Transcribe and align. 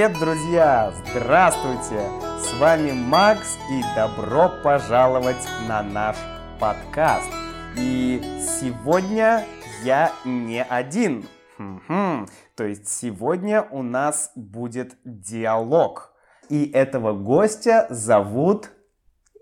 Привет, 0.00 0.18
друзья! 0.18 0.94
Здравствуйте! 1.10 2.00
С 2.38 2.58
вами 2.58 2.92
Макс 2.92 3.58
и 3.70 3.82
добро 3.94 4.50
пожаловать 4.64 5.46
на 5.68 5.82
наш 5.82 6.16
подкаст. 6.58 7.28
И 7.76 8.18
сегодня 8.40 9.44
я 9.84 10.10
не 10.24 10.64
один. 10.64 11.26
Хм-хм. 11.58 12.28
То 12.56 12.64
есть 12.64 12.88
сегодня 12.88 13.60
у 13.60 13.82
нас 13.82 14.32
будет 14.36 14.96
диалог. 15.04 16.14
И 16.48 16.70
этого 16.70 17.12
гостя 17.12 17.86
зовут... 17.90 18.70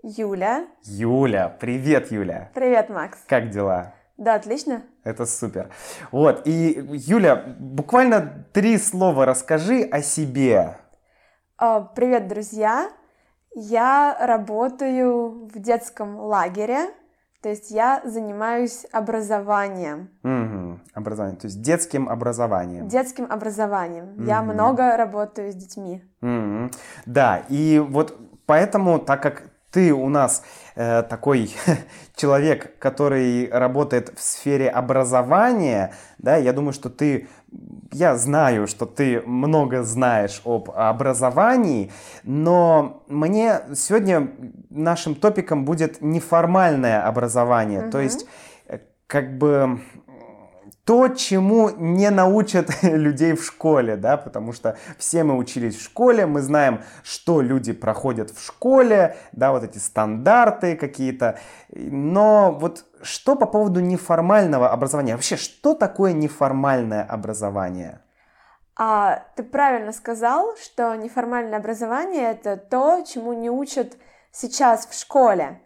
Юля. 0.03 0.67
Юля. 0.83 1.47
Привет, 1.47 2.11
Юля. 2.11 2.51
Привет, 2.53 2.89
Макс. 2.89 3.17
Как 3.27 3.49
дела? 3.49 3.93
Да, 4.17 4.35
отлично. 4.35 4.83
Это 5.09 5.25
супер. 5.25 5.69
Вот, 6.11 6.43
и 6.45 6.85
Юля, 6.91 7.55
буквально 7.57 8.45
три 8.53 8.77
слова 8.77 9.25
расскажи 9.25 9.81
о 9.81 10.03
себе. 10.03 10.77
О, 11.57 11.81
привет, 11.81 12.27
друзья. 12.27 12.91
Я 13.55 14.15
работаю 14.19 15.47
в 15.47 15.59
детском 15.59 16.19
лагере, 16.19 16.91
то 17.41 17.49
есть 17.49 17.71
я 17.71 18.03
занимаюсь 18.05 18.85
образованием. 18.91 20.11
Угу, 20.23 20.79
образование, 20.93 21.39
то 21.39 21.47
есть 21.47 21.59
детским 21.59 22.07
образованием. 22.07 22.87
Детским 22.87 23.25
образованием. 23.27 24.13
Угу. 24.13 24.23
Я 24.25 24.43
много 24.43 24.95
работаю 24.95 25.51
с 25.51 25.55
детьми. 25.55 26.03
Угу. 26.21 26.69
Да, 27.07 27.41
и 27.49 27.79
вот 27.79 28.15
поэтому, 28.45 28.99
так 28.99 29.23
как 29.23 29.49
ты 29.71 29.93
у 29.93 30.09
нас 30.09 30.43
э, 30.75 31.03
такой 31.03 31.53
человек, 32.15 32.77
который 32.79 33.49
работает 33.49 34.11
в 34.15 34.21
сфере 34.21 34.69
образования, 34.69 35.93
да, 36.17 36.37
я 36.37 36.53
думаю, 36.53 36.73
что 36.73 36.89
ты, 36.89 37.27
я 37.91 38.15
знаю, 38.15 38.67
что 38.67 38.85
ты 38.85 39.21
много 39.21 39.83
знаешь 39.83 40.41
об 40.45 40.71
образовании, 40.71 41.91
но 42.23 43.03
мне 43.07 43.61
сегодня 43.75 44.31
нашим 44.69 45.15
топиком 45.15 45.65
будет 45.65 46.01
неформальное 46.01 47.05
образование, 47.05 47.83
угу. 47.83 47.91
то 47.91 47.99
есть 47.99 48.25
э, 48.67 48.79
как 49.07 49.37
бы 49.37 49.79
то, 50.89 51.07
чему 51.07 51.69
не 51.69 52.09
научат 52.09 52.71
людей 52.81 53.33
в 53.33 53.45
школе, 53.45 53.95
да, 53.95 54.17
потому 54.17 54.53
что 54.53 54.75
все 54.97 55.23
мы 55.23 55.37
учились 55.37 55.77
в 55.77 55.83
школе, 55.83 56.25
мы 56.25 56.41
знаем, 56.41 56.81
что 57.03 57.41
люди 57.41 57.73
проходят 57.73 58.31
в 58.31 58.43
школе, 58.43 59.15
да, 59.31 59.51
вот 59.51 59.63
эти 59.63 59.77
стандарты 59.77 60.75
какие-то, 60.75 61.37
но 61.71 62.57
вот 62.59 62.85
что 63.03 63.35
по 63.35 63.45
поводу 63.45 63.81
неформального 63.81 64.71
образования? 64.71 65.13
Вообще, 65.13 65.37
что 65.37 65.75
такое 65.75 66.13
неформальное 66.13 67.03
образование? 67.03 68.01
А, 68.75 69.25
ты 69.35 69.43
правильно 69.43 69.93
сказал, 69.93 70.55
что 70.57 70.95
неформальное 70.95 71.59
образование 71.59 72.31
это 72.31 72.57
то, 72.57 73.03
чему 73.03 73.33
не 73.33 73.51
учат 73.51 73.95
сейчас 74.31 74.87
в 74.87 74.99
школе. 74.99 75.61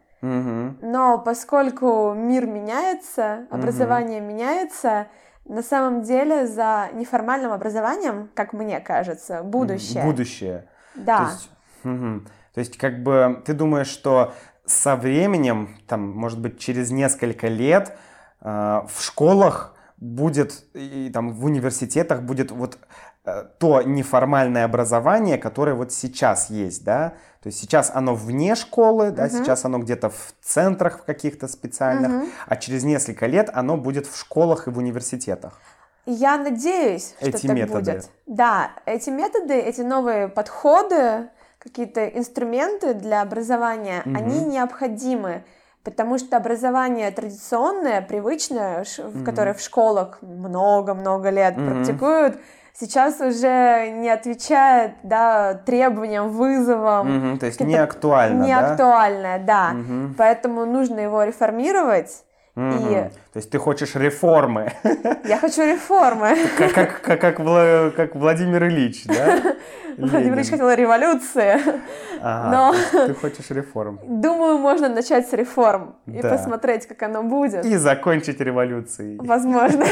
Но 0.82 1.20
поскольку 1.20 2.14
мир 2.14 2.46
меняется, 2.46 3.46
образование 3.50 4.22
угу. 4.22 4.30
меняется, 4.30 5.08
на 5.46 5.62
самом 5.62 6.04
деле 6.04 6.48
за 6.48 6.90
неформальным 6.94 7.52
образованием, 7.52 8.30
как 8.34 8.54
мне 8.54 8.80
кажется, 8.80 9.44
будущее. 9.44 10.04
Будущее. 10.04 10.70
Да. 10.96 11.18
То 11.18 11.24
есть, 11.32 11.50
угу. 11.84 12.22
То 12.54 12.60
есть 12.60 12.78
как 12.78 13.04
бы 13.04 13.42
ты 13.46 13.54
думаешь, 13.54 13.88
что 13.88 14.34
со 14.66 14.96
временем, 14.96 15.76
там, 15.88 16.10
может 16.10 16.40
быть, 16.40 16.60
через 16.60 16.92
несколько 16.92 17.48
лет 17.48 17.98
э, 18.42 18.48
в 18.48 19.02
школах 19.02 19.76
будет 19.98 20.66
и 20.74 21.10
там 21.14 21.34
в 21.34 21.46
университетах 21.46 22.24
будет 22.24 22.52
вот 22.52 22.78
то 23.24 23.82
неформальное 23.82 24.66
образование, 24.66 25.38
которое 25.38 25.74
вот 25.76 25.94
сейчас 25.94 26.50
есть, 26.50 26.84
да, 26.84 27.14
то 27.42 27.48
есть 27.48 27.60
сейчас 27.60 27.92
оно 27.94 28.16
вне 28.16 28.56
школы, 28.56 29.12
да, 29.12 29.28
uh-huh. 29.28 29.40
сейчас 29.40 29.66
оно 29.66 29.80
где-то 29.80 30.10
в 30.10 30.34
центрах 30.42 31.00
в 31.00 31.04
каких-то 31.04 31.48
специальных, 31.48 32.12
uh-huh. 32.12 32.30
а 32.48 32.56
через 32.58 32.84
несколько 32.84 33.26
лет 33.26 33.50
оно 33.54 33.78
будет 33.78 34.08
в 34.08 34.18
школах 34.18 34.68
и 34.68 34.72
в 34.72 34.78
университетах. 34.78 35.60
Я 36.06 36.38
надеюсь, 36.38 37.16
что 37.18 37.30
эти 37.30 37.48
так 37.48 37.56
методы. 37.56 37.92
будет. 37.92 38.10
Да, 38.28 38.72
эти 38.86 39.10
методы, 39.10 39.54
эти 39.54 39.82
новые 39.82 40.28
подходы, 40.28 41.30
какие-то 41.60 42.06
инструменты 42.06 42.94
для 42.94 43.22
образования, 43.22 44.04
uh-huh. 44.06 44.18
они 44.18 44.40
необходимы. 44.44 45.46
Потому 45.84 46.18
что 46.18 46.38
образование 46.38 47.12
традиционное, 47.12 48.02
привычное, 48.02 48.86
в 48.98 49.24
которое 49.24 49.54
в 49.54 49.60
школах 49.60 50.20
много-много 50.22 51.30
лет 51.30 51.56
практикуют, 51.56 52.38
сейчас 52.74 53.20
уже 53.20 53.90
не 53.92 54.10
отвечает 54.10 54.94
да, 55.04 55.56
требованиям, 55.66 56.30
вызовам. 56.30 57.32
Угу, 57.32 57.40
то 57.40 57.46
есть 57.46 57.60
не 57.60 57.76
актуально, 57.76 58.44
Не 58.44 58.56
да? 58.56 58.72
актуальное, 58.72 59.40
да. 59.40 59.74
Угу. 59.74 60.14
Поэтому 60.18 60.66
нужно 60.66 61.02
его 61.02 61.24
реформировать. 61.24 62.24
Угу. 62.56 62.66
И... 62.66 62.94
То 63.34 63.38
есть 63.38 63.50
ты 63.50 63.58
хочешь 63.58 63.96
реформы? 63.96 64.74
Я 65.26 65.38
хочу 65.40 65.64
реформы. 65.64 66.38
Как, 66.58 66.74
как, 66.74 67.02
как, 67.02 67.20
как, 67.20 67.96
как 67.96 68.16
Владимир 68.16 68.66
Ильич, 68.66 69.06
да? 69.06 69.56
Владимир 69.98 70.36
Ильич 70.36 70.50
хотел 70.50 70.72
революции. 70.72 71.60
Ага, 72.22 72.74
но 72.96 73.08
ты 73.08 73.14
хочешь 73.16 73.50
реформ. 73.50 74.00
Думаю, 74.04 74.58
можно 74.58 74.88
начать 74.88 75.28
с 75.28 75.34
реформ 75.34 75.96
да. 76.06 76.20
и 76.20 76.22
посмотреть, 76.22 76.88
как 76.88 77.02
оно 77.04 77.24
будет. 77.24 77.66
И 77.66 77.76
закончить 77.76 78.40
революцией. 78.40 79.18
Возможно. 79.20 79.86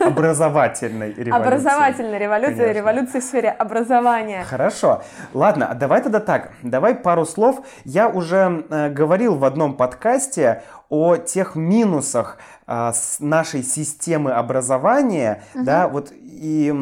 Образовательной 0.00 1.12
революцией. 1.12 1.42
Образовательной 1.42 2.18
революцией, 2.18 2.72
революцией 2.72 3.20
в 3.20 3.24
сфере 3.24 3.50
образования. 3.50 4.44
Хорошо. 4.44 5.02
Ладно, 5.34 5.68
а 5.70 5.74
давай 5.74 6.02
тогда 6.02 6.20
так. 6.20 6.50
Давай 6.62 6.94
пару 6.94 7.24
слов. 7.24 7.64
Я 7.84 8.08
уже 8.08 8.64
э, 8.70 8.90
говорил 8.90 9.36
в 9.36 9.44
одном 9.44 9.76
подкасте 9.76 10.62
о 10.88 11.16
тех 11.16 11.54
минусах 11.56 12.38
э, 12.66 12.92
нашей 13.20 13.62
системы 13.62 14.32
образования, 14.32 15.42
угу. 15.54 15.64
да, 15.64 15.88
вот 15.88 16.12
и 16.12 16.72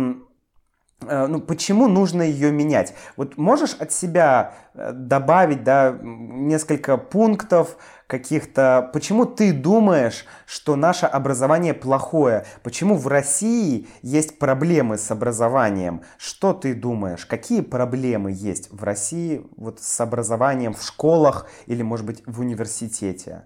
Э, 1.03 1.27
ну, 1.27 1.41
почему 1.41 1.89
нужно 1.89 2.23
ее 2.23 2.51
менять? 2.51 2.95
Вот 3.17 3.37
можешь 3.37 3.75
от 3.75 3.93
себя 3.93 4.55
э, 4.75 4.93
добавить, 4.93 5.63
да, 5.63 5.97
несколько 6.03 6.97
пунктов 6.97 7.77
каких-то, 8.07 8.91
почему 8.93 9.27
ты 9.27 9.53
думаешь, 9.53 10.25
что 10.47 10.75
наше 10.75 11.07
образование 11.07 11.75
плохое? 11.75 12.47
Почему 12.63 12.97
в 12.97 13.09
России 13.09 13.89
есть 14.03 14.39
проблемы 14.39 14.97
с 14.97 15.11
образованием? 15.11 16.03
Что 16.17 16.55
ты 16.55 16.75
думаешь? 16.75 17.27
Какие 17.27 17.61
проблемы 17.61 18.33
есть 18.33 18.71
в 18.73 18.83
России 18.83 19.47
вот 19.57 19.81
с 19.81 20.01
образованием 20.01 20.73
в 20.73 20.83
школах 20.83 21.47
или, 21.67 21.83
может 21.83 22.07
быть, 22.07 22.23
в 22.27 22.41
университете? 22.41 23.45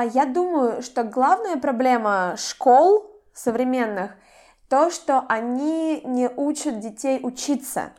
А 0.00 0.04
я 0.04 0.24
думаю, 0.24 0.80
что 0.80 1.04
главная 1.04 1.58
проблема 1.58 2.34
школ 2.38 3.20
современных– 3.34 4.12
то, 4.70 4.88
что 4.88 5.26
они 5.28 6.00
не 6.06 6.26
учат 6.26 6.80
детей 6.80 7.20
учиться. 7.22 7.92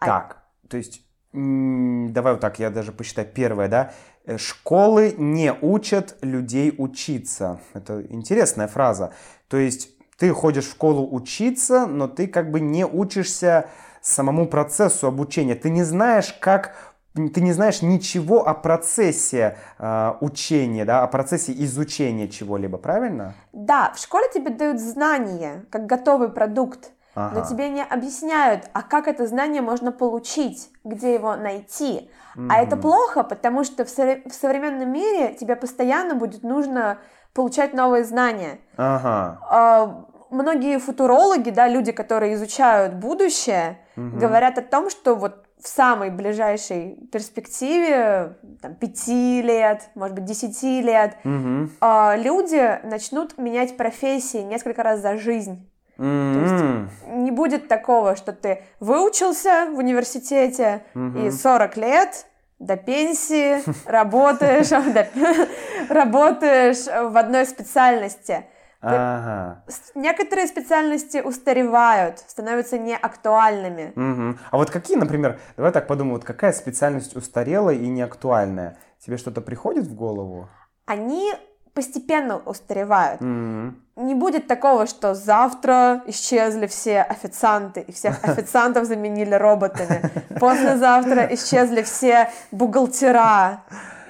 А 0.00 0.06
так, 0.06 0.42
то 0.68 0.76
есть, 0.76 1.02
давай 1.32 2.32
вот 2.32 2.40
так, 2.40 2.58
я 2.58 2.70
даже 2.70 2.90
посчитаю 2.90 3.28
первое, 3.32 3.68
да. 3.68 3.92
Э, 4.24 4.38
школы 4.38 5.14
не 5.16 5.52
учат 5.52 6.18
людей 6.20 6.74
учиться. 6.76 7.60
Это 7.74 8.04
интересная 8.08 8.66
фраза. 8.66 9.14
То 9.46 9.56
есть, 9.56 9.90
ты 10.18 10.32
ходишь 10.32 10.66
в 10.66 10.72
школу 10.72 11.14
учиться, 11.14 11.86
но 11.86 12.08
ты 12.08 12.26
как 12.26 12.50
бы 12.50 12.58
не 12.58 12.84
учишься 12.84 13.68
самому 14.02 14.48
процессу 14.48 15.06
обучения. 15.06 15.54
Ты 15.54 15.70
не 15.70 15.84
знаешь, 15.84 16.32
как 16.40 16.74
ты 17.14 17.40
не 17.40 17.52
знаешь 17.52 17.82
ничего 17.82 18.46
о 18.46 18.54
процессе 18.54 19.56
э, 19.78 20.12
учения, 20.20 20.84
да, 20.84 21.02
о 21.02 21.08
процессе 21.08 21.52
изучения 21.64 22.28
чего-либо, 22.28 22.78
правильно? 22.78 23.34
Да, 23.52 23.92
в 23.94 23.98
школе 23.98 24.26
тебе 24.32 24.50
дают 24.50 24.78
знания, 24.80 25.64
как 25.70 25.86
готовый 25.86 26.28
продукт, 26.28 26.92
ага. 27.14 27.40
но 27.40 27.46
тебе 27.46 27.68
не 27.68 27.82
объясняют, 27.82 28.70
а 28.72 28.82
как 28.82 29.08
это 29.08 29.26
знание 29.26 29.60
можно 29.60 29.90
получить, 29.90 30.70
где 30.84 31.14
его 31.14 31.34
найти. 31.34 32.10
Mm-hmm. 32.36 32.46
А 32.48 32.62
это 32.62 32.76
плохо, 32.76 33.24
потому 33.24 33.64
что 33.64 33.84
в, 33.84 33.90
со- 33.90 34.20
в 34.24 34.32
современном 34.32 34.92
мире 34.92 35.34
тебе 35.34 35.56
постоянно 35.56 36.14
будет 36.14 36.44
нужно 36.44 36.98
получать 37.34 37.74
новые 37.74 38.04
знания. 38.04 38.60
Ага. 38.76 39.40
Э, 39.50 40.34
многие 40.34 40.78
футурологи, 40.78 41.50
да, 41.50 41.66
люди, 41.66 41.90
которые 41.90 42.34
изучают 42.34 42.94
будущее, 42.94 43.78
mm-hmm. 43.96 44.18
говорят 44.18 44.58
о 44.58 44.62
том, 44.62 44.90
что 44.90 45.16
вот 45.16 45.46
в 45.62 45.68
самой 45.68 46.10
ближайшей 46.10 46.96
перспективе, 47.12 48.36
там, 48.60 48.74
пяти 48.74 49.42
лет, 49.42 49.90
может 49.94 50.14
быть, 50.14 50.24
десяти 50.24 50.80
лет, 50.80 51.16
угу. 51.24 51.68
э, 51.80 52.22
люди 52.22 52.86
начнут 52.86 53.38
менять 53.38 53.76
профессии 53.76 54.38
несколько 54.38 54.82
раз 54.82 55.00
за 55.00 55.16
жизнь. 55.16 55.66
Mm-hmm. 55.98 56.34
То 56.34 56.40
есть 56.40 57.16
не 57.18 57.30
будет 57.30 57.68
такого, 57.68 58.16
что 58.16 58.32
ты 58.32 58.62
выучился 58.80 59.68
в 59.70 59.76
университете 59.76 60.82
mm-hmm. 60.94 61.28
и 61.28 61.30
40 61.30 61.76
лет 61.76 62.26
до 62.58 62.76
пенсии 62.76 63.62
работаешь, 63.86 64.70
работаешь 65.90 66.86
в 66.86 67.16
одной 67.16 67.44
специальности. 67.44 68.46
Ага. 68.82 69.62
Некоторые 69.94 70.46
специальности 70.46 71.18
устаревают, 71.18 72.18
становятся 72.18 72.78
неактуальными. 72.78 73.92
Угу. 73.94 74.38
А 74.50 74.56
вот 74.56 74.70
какие, 74.70 74.96
например, 74.96 75.38
давай 75.56 75.72
так 75.72 75.86
подумаем, 75.86 76.14
вот 76.14 76.24
какая 76.24 76.52
специальность 76.52 77.14
устарела 77.14 77.70
и 77.70 77.88
неактуальная? 77.88 78.78
Тебе 78.98 79.16
что-то 79.16 79.40
приходит 79.40 79.84
в 79.84 79.94
голову? 79.94 80.48
Они 80.86 81.32
постепенно 81.74 82.38
устаревают. 82.38 83.20
Mm-hmm. 83.20 83.72
Не 83.96 84.14
будет 84.14 84.46
такого, 84.46 84.86
что 84.86 85.14
завтра 85.14 86.02
исчезли 86.06 86.66
все 86.66 87.02
официанты, 87.02 87.80
и 87.80 87.92
всех 87.92 88.18
официантов 88.24 88.86
заменили 88.86 89.34
роботами. 89.34 90.02
Послезавтра 90.40 91.28
исчезли 91.34 91.82
все 91.82 92.30
бухгалтера, 92.50 93.62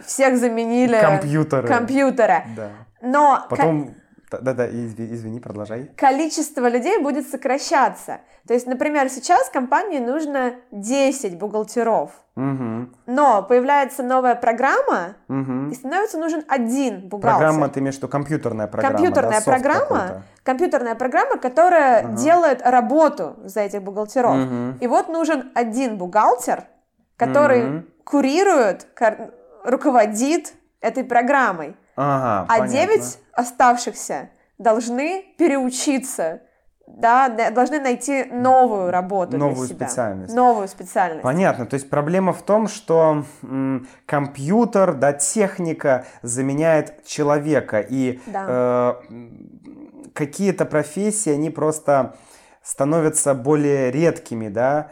всех 0.05 0.39
заменили 0.39 0.99
компьютеры. 1.01 1.69
компьютеры. 1.69 2.45
Да. 2.57 2.71
Но 3.03 3.47
потом 3.49 3.95
да-да, 4.41 4.69
извини, 4.69 5.41
продолжай. 5.41 5.91
Количество 5.97 6.69
людей 6.69 6.99
будет 6.99 7.29
сокращаться. 7.29 8.21
То 8.47 8.55
есть, 8.55 8.67
например, 8.67 9.09
сейчас 9.09 9.49
компании 9.49 9.99
нужно 9.99 10.55
10 10.71 11.39
бухгалтеров. 11.39 12.11
Угу. 12.37 12.89
Но 13.07 13.43
появляется 13.43 14.03
новая 14.03 14.35
программа, 14.35 15.17
угу. 15.29 15.71
и 15.71 15.75
становится 15.75 16.19
нужен 16.19 16.45
один 16.49 17.09
бухгалтер. 17.09 17.39
Программа, 17.39 17.69
ты 17.69 17.81
имеешь 17.81 17.97
в 17.97 17.99
виду 17.99 18.09
компьютерная 18.09 18.67
программа? 18.67 18.97
Компьютерная 18.97 19.41
да, 19.41 19.45
программа, 19.45 20.23
компьютерная 20.43 20.95
программа, 20.95 21.37
которая 21.39 22.01
ага. 22.01 22.17
делает 22.17 22.63
работу 22.63 23.37
за 23.45 23.61
этих 23.61 23.83
бухгалтеров. 23.83 24.37
Угу. 24.37 24.79
И 24.81 24.87
вот 24.87 25.09
нужен 25.09 25.51
один 25.55 25.99
бухгалтер, 25.99 26.65
который 27.17 27.69
угу. 27.69 27.83
курирует, 28.05 28.87
руководит 29.65 30.55
этой 30.81 31.05
программой. 31.05 31.77
Ага, 32.03 32.47
а 32.49 32.59
понятно. 32.59 32.95
9 32.97 33.19
оставшихся 33.33 34.31
должны 34.59 35.25
переучиться, 35.39 36.41
да, 36.87 37.29
должны 37.51 37.79
найти 37.81 38.25
новую 38.25 38.91
работу 38.91 39.37
новую 39.37 39.67
для 39.67 39.77
себя. 39.77 39.87
специальность. 39.89 40.35
Новую 40.35 40.69
специальность. 40.69 41.23
Понятно. 41.23 41.67
То 41.67 41.75
есть 41.75 41.89
проблема 41.91 42.33
в 42.33 42.43
том, 42.43 42.69
что 42.69 43.25
м, 43.43 43.87
компьютер, 44.07 44.95
да, 44.95 45.13
техника 45.13 46.05
заменяет 46.23 47.05
человека, 47.05 47.81
и 47.81 48.19
Да. 48.27 48.47
э, 48.49 48.95
какие-то 50.15 50.65
профессии, 50.65 51.31
они 51.33 51.51
просто 51.51 52.17
становятся 52.63 53.35
более 53.35 53.91
редкими, 53.91 54.49
да. 54.49 54.91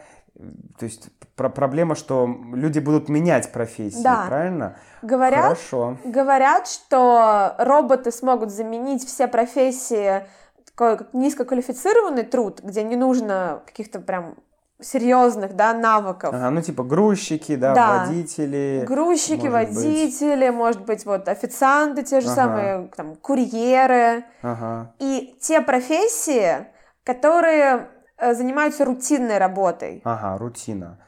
То 0.78 0.84
есть 0.84 1.08
про 1.38 1.48
проблема, 1.48 1.94
что 1.94 2.28
люди 2.52 2.80
будут 2.80 3.08
менять 3.08 3.50
профессии, 3.52 4.02
Да. 4.02 4.24
правильно? 4.26 4.76
Говорят, 5.00 5.42
Хорошо. 5.44 5.96
говорят, 6.04 6.66
что 6.68 7.54
роботы 7.58 8.10
смогут 8.10 8.50
заменить 8.50 9.06
все 9.06 9.28
профессии, 9.28 10.26
такой 10.66 11.06
низкоквалифицированный 11.14 12.24
труд, 12.24 12.60
где 12.62 12.82
не 12.82 12.96
нужно 12.96 13.62
каких-то 13.66 14.00
прям 14.00 14.34
серьезных, 14.80 15.54
да, 15.56 15.72
навыков. 15.74 16.32
Ага, 16.34 16.50
ну 16.50 16.60
типа 16.62 16.82
грузчики, 16.84 17.56
да, 17.56 17.74
Да. 17.74 17.98
водители. 17.98 18.84
Грузчики, 18.86 19.46
может 19.48 19.68
быть. 19.70 19.76
водители, 19.76 20.50
может 20.50 20.84
быть, 20.84 21.04
вот 21.06 21.28
официанты 21.28 22.02
те 22.02 22.20
же 22.20 22.26
Ага. 22.28 22.34
самые, 22.34 22.88
там, 22.96 23.16
курьеры. 23.16 24.24
Ага. 24.42 24.92
И 25.00 25.36
те 25.40 25.60
профессии, 25.60 26.66
которые 27.04 27.88
э, 28.20 28.34
занимаются 28.34 28.84
рутинной 28.84 29.38
работой, 29.38 30.00
Ага, 30.04 30.38
рутина. 30.38 30.98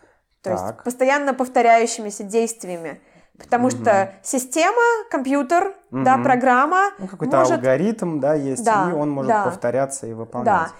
То 0.42 0.50
есть 0.50 0.64
так. 0.64 0.84
постоянно 0.84 1.34
повторяющимися 1.34 2.24
действиями. 2.24 3.00
Потому 3.38 3.68
Мгм. 3.68 3.76
что 3.84 4.12
система, 4.22 4.82
компьютер, 5.10 5.74
да, 5.90 6.14
Мгм. 6.16 6.24
программа 6.24 6.90
Ну, 6.98 7.08
какой-то 7.08 7.38
может... 7.38 7.56
алгоритм, 7.56 8.20
да, 8.20 8.34
есть, 8.34 8.64
Да, 8.64 8.90
и 8.90 8.92
он 8.94 9.10
может 9.10 9.28
да. 9.30 9.44
повторяться 9.44 10.06
и 10.06 10.12
выполнять. 10.12 10.46
Да. 10.46 10.70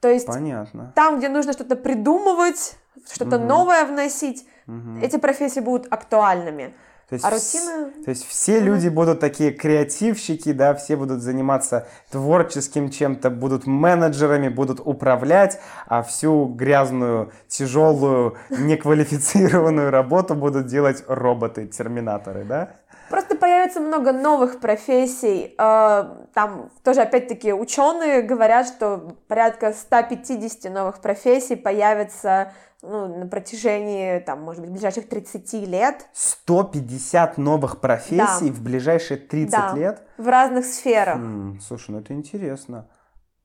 То 0.00 0.08
есть 0.08 0.26
Понятно. 0.26 0.92
там, 0.94 1.18
где 1.18 1.28
нужно 1.28 1.52
что-то 1.52 1.76
придумывать, 1.76 2.76
что-то 3.10 3.38
Мгм. 3.38 3.46
новое 3.48 3.84
вносить, 3.86 4.46
Мгм. 4.66 5.00
эти 5.02 5.16
профессии 5.16 5.60
будут 5.60 5.92
актуальными. 5.92 6.74
То 7.12 7.16
есть, 7.16 7.24
А 7.26 7.30
рутина... 7.30 7.90
то 8.06 8.10
есть 8.10 8.26
все 8.26 8.58
люди 8.58 8.88
будут 8.88 9.20
такие 9.20 9.50
креативщики, 9.50 10.50
да, 10.52 10.74
все 10.74 10.96
будут 10.96 11.20
заниматься 11.20 11.86
творческим 12.10 12.88
чем-то, 12.88 13.28
будут 13.28 13.66
менеджерами, 13.66 14.48
будут 14.48 14.80
управлять, 14.82 15.60
а 15.86 16.02
всю 16.02 16.46
грязную, 16.46 17.30
тяжелую, 17.48 18.38
неквалифицированную 18.48 19.90
работу 19.90 20.34
будут 20.34 20.68
делать 20.68 21.04
роботы, 21.06 21.66
терминаторы, 21.66 22.44
да? 22.44 22.76
Просто 23.10 23.36
появится 23.36 23.80
много 23.80 24.14
новых 24.14 24.58
профессий. 24.58 25.54
Э, 25.58 26.04
Там 26.32 26.70
тоже, 26.82 27.02
опять-таки, 27.02 27.52
ученые 27.52 28.22
говорят, 28.22 28.66
что 28.68 29.18
порядка 29.28 29.74
150 29.74 30.72
новых 30.72 31.02
профессий 31.02 31.56
появится 31.56 32.54
ну, 32.82 33.18
на 33.18 33.26
протяжении, 33.26 34.18
там, 34.18 34.42
может 34.42 34.60
быть, 34.60 34.70
ближайших 34.70 35.08
30 35.08 35.64
лет 35.66 36.06
150 36.12 37.38
новых 37.38 37.80
профессий 37.80 38.48
Да. 38.48 38.54
в 38.54 38.60
ближайшие 38.62 39.18
30 39.18 39.50
Да. 39.52 39.74
лет? 39.76 40.02
в 40.18 40.28
разных 40.28 40.64
сферах. 40.66 41.16
М, 41.16 41.58
слушай, 41.60 41.90
ну 41.92 41.98
это 42.00 42.12
интересно. 42.12 42.88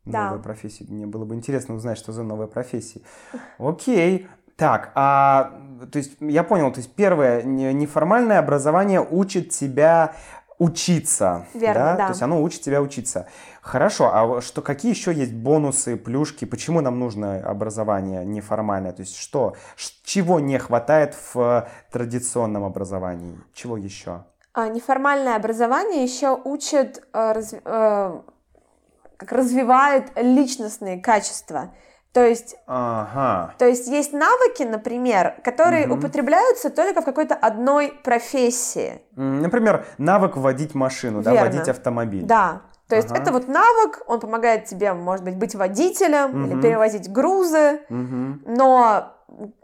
Да. 0.06 0.25
Новая 0.30 0.42
профессия. 0.44 0.86
Мне 0.88 1.06
было 1.06 1.25
бы 1.25 1.36
интересно 1.36 1.75
узнать, 1.75 1.98
что 1.98 2.12
за 2.12 2.24
новая 2.24 2.48
профессия. 2.48 3.01
Окей. 3.57 4.28
Так, 4.56 4.92
а 4.95 5.54
то 5.92 5.98
есть 6.00 6.18
я 6.19 6.44
понял, 6.44 6.72
то 6.72 6.80
есть 6.80 6.95
первое, 6.95 7.44
не- 7.44 7.74
неформальное 7.74 8.39
образование 8.39 9.01
учит 9.07 9.50
тебя 9.50 10.13
учиться. 10.59 11.45
Верно, 11.54 11.95
да. 11.98 12.06
То 12.07 12.12
есть 12.12 12.21
оно 12.21 12.42
учит 12.42 12.62
тебя 12.62 12.81
учиться. 12.81 13.27
Хорошо, 13.62 14.12
а 14.13 14.42
что, 14.42 14.62
какие 14.62 14.92
еще 14.92 15.13
есть 15.13 15.33
бонусы, 15.33 15.98
плюшки? 15.98 16.45
Почему 16.45 16.81
нам 16.81 17.00
нужно 17.00 17.39
образование 17.39 18.25
неформальное? 18.25 18.92
То 18.92 19.01
есть 19.01 19.18
что, 19.18 19.56
чего 20.04 20.39
не 20.39 20.57
хватает 20.57 21.15
в 21.33 21.68
традиционном 21.92 22.63
образовании? 22.63 23.39
Чего 23.54 23.77
еще? 23.77 24.24
А 24.54 24.68
неформальное 24.69 25.36
образование 25.36 26.04
еще 26.04 26.39
учит, 26.44 27.03
э, 27.13 27.33
разв- 27.33 27.62
э, 27.63 28.21
как 29.18 29.31
развивает 29.31 30.12
личностные 30.15 31.00
качества. 31.00 31.74
То 32.17 32.25
есть, 32.25 32.55
Ага. 32.65 33.53
то 33.59 33.67
есть 33.67 33.85
есть 33.87 34.11
навыки, 34.11 34.63
например, 34.63 35.35
которые 35.43 35.85
Мгм. 35.85 35.99
употребляются 35.99 36.71
только 36.71 37.03
в 37.03 37.05
какой-то 37.05 37.35
одной 37.35 37.93
профессии. 38.03 39.03
Например, 39.15 39.85
навык 39.99 40.35
водить 40.35 40.73
машину, 40.73 41.21
да, 41.21 41.33
Верно. 41.33 41.45
водить 41.45 41.69
автомобиль. 41.69 42.23
Да. 42.25 42.61
То 42.89 42.95
есть 42.95 43.11
Ага. 43.11 43.21
это 43.21 43.31
вот 43.31 43.47
навык, 43.47 44.01
он 44.07 44.19
помогает 44.19 44.65
тебе, 44.65 44.93
может 44.93 45.24
быть, 45.25 45.36
быть 45.36 45.53
водителем 45.53 46.43
или 46.45 46.53
Мгм. 46.53 46.62
перевозить 46.63 47.07
грузы, 47.12 47.81
Мгм. 47.89 48.41
но 48.47 49.13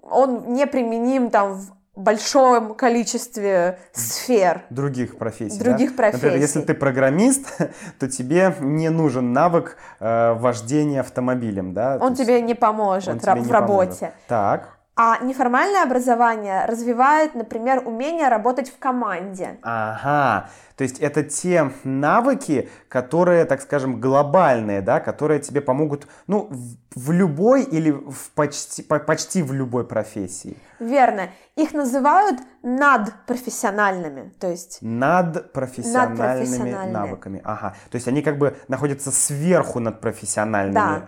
он 0.04 0.54
не 0.54 0.68
применим 0.68 1.32
там 1.32 1.54
в 1.54 1.72
большом 1.96 2.74
количестве 2.74 3.80
сфер. 3.92 4.64
Других 4.70 5.18
профессий. 5.18 5.60
Других 5.60 5.96
да? 5.96 6.06
Например, 6.06 6.22
профессий. 6.22 6.40
если 6.42 6.62
ты 6.62 6.74
программист, 6.74 7.62
то 8.00 8.10
тебе 8.10 8.56
не 8.60 8.90
нужен 8.90 9.32
навык 9.34 9.78
э, 10.00 10.34
вождения 10.34 11.02
автомобилем, 11.02 11.74
да? 11.74 12.00
То 12.00 12.06
Он 12.06 12.12
есть 12.14 12.24
тебе 12.24 12.42
не 12.42 12.56
поможет 12.56 13.10
он 13.10 13.20
тебе 13.20 13.34
в 13.36 13.46
не 13.46 13.52
работе. 13.52 14.00
поможет. 14.00 14.16
Так. 14.28 14.78
А 14.96 15.18
неформальное 15.24 15.84
образование 15.84 16.66
развивает, 16.66 17.34
например, 17.34 17.82
умение 17.84 18.28
работать 18.28 18.70
в 18.70 18.78
команде. 18.78 19.58
Ага. 19.64 20.50
То 20.76 20.84
есть 20.84 21.00
это 21.00 21.24
те 21.24 21.72
навыки, 21.84 22.70
которые, 22.90 23.46
так 23.46 23.62
скажем, 23.62 24.00
глобальные, 24.02 24.82
да, 24.82 25.00
которые 25.00 25.40
тебе 25.40 25.62
помогут, 25.62 26.08
ну, 26.28 26.48
в, 26.50 26.78
в 27.08 27.12
любой 27.12 27.64
или 27.64 27.92
в 27.92 28.32
почти, 28.36 28.82
по- 28.84 29.00
почти 29.00 29.42
в 29.44 29.54
любой 29.54 29.86
профессии. 29.86 30.58
Верно. 30.80 31.30
Их 31.56 31.74
называют 31.74 32.40
надпрофессиональными. 32.64 34.32
То 34.40 34.48
есть 34.50 34.80
Над 34.82 35.52
профессиональными 35.54 36.18
Надпрофессиональные. 36.18 36.94
навыками. 36.94 37.42
Ага. 37.44 37.76
То 37.92 37.96
есть 37.96 38.08
они 38.08 38.22
как 38.22 38.38
бы 38.38 38.56
находятся 38.68 39.12
сверху 39.12 39.80
над 39.80 40.02
профессиональными 40.02 40.74
Да, 40.74 41.02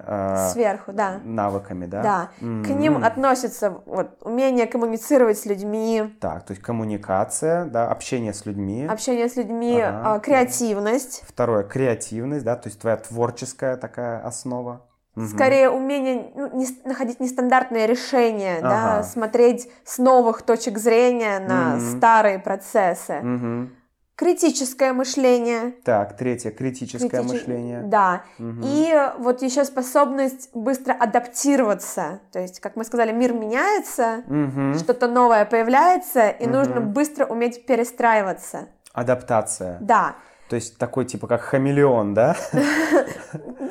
э, 0.47 0.51
сверху, 0.53 0.91
да. 0.93 1.19
навыками, 1.23 1.85
да? 1.85 2.01
Да. 2.03 2.29
К 2.39 2.41
М. 2.43 2.79
ним 2.79 3.03
относятся 3.03 3.71
вот, 3.85 4.17
умение 4.21 4.67
коммуницировать 4.67 5.37
с 5.39 5.45
людьми, 5.45 6.15
Так, 6.19 6.45
то 6.45 6.51
есть 6.51 6.61
коммуникация, 6.63 7.65
да, 7.65 7.89
общение 7.89 8.33
с 8.33 8.45
людьми. 8.45 8.85
общение 8.85 9.27
с 9.29 9.35
людьми, 9.35 9.54
Ага. 9.63 10.15
а, 10.15 10.19
креативность. 10.19 11.23
Второе, 11.27 11.63
креативность, 11.63 12.43
да, 12.45 12.55
то 12.55 12.67
есть 12.69 12.79
твоя 12.79 12.97
творческая 12.97 13.77
такая 13.77 14.19
основа. 14.25 14.85
Скорее 15.29 15.69
умение 15.69 16.31
ну, 16.35 16.49
не 16.57 16.67
находить 16.83 17.21
нестандартные 17.21 17.87
решения, 17.87 18.59
да, 18.61 18.95
Ага. 18.95 19.03
смотреть 19.03 19.69
с 19.85 19.97
новых 19.97 20.41
точек 20.41 20.77
зрения 20.77 21.39
на 21.39 21.75
Мгм. 21.77 21.97
старые 21.97 22.37
процессы. 22.39 23.21
Мгм. 23.21 23.75
Критическое 24.17 24.93
мышление. 24.93 25.71
Так, 25.83 26.15
третье, 26.15 26.51
критическое 26.51 27.07
критичи- 27.09 27.27
мышление. 27.33 27.81
Да. 27.83 28.23
Мгм. 28.39 28.61
И 28.63 28.93
вот 29.19 29.41
еще 29.41 29.65
способность 29.65 30.49
быстро 30.53 30.93
адаптироваться. 30.93 32.21
То 32.31 32.39
есть, 32.39 32.59
как 32.61 32.75
мы 32.77 32.85
сказали, 32.85 33.11
мир 33.11 33.33
меняется, 33.33 34.23
Мгм. 34.27 34.75
что-то 34.79 35.07
новое 35.09 35.43
появляется, 35.45 36.29
и 36.29 36.43
Мгм. 36.45 36.51
нужно 36.53 36.81
быстро 36.81 37.25
уметь 37.25 37.65
перестраиваться. 37.65 38.67
Адаптация. 38.95 39.77
Да. 39.81 40.15
То 40.49 40.55
есть 40.55 40.77
такой 40.77 41.05
типа 41.05 41.27
как 41.27 41.41
хамелеон, 41.41 42.13
да? 42.13 42.35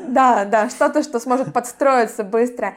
Да, 0.09 0.45
да, 0.45 0.71
что-то, 0.71 1.03
что 1.03 1.19
сможет 1.19 1.53
подстроиться 1.53 2.23
быстро. 2.23 2.75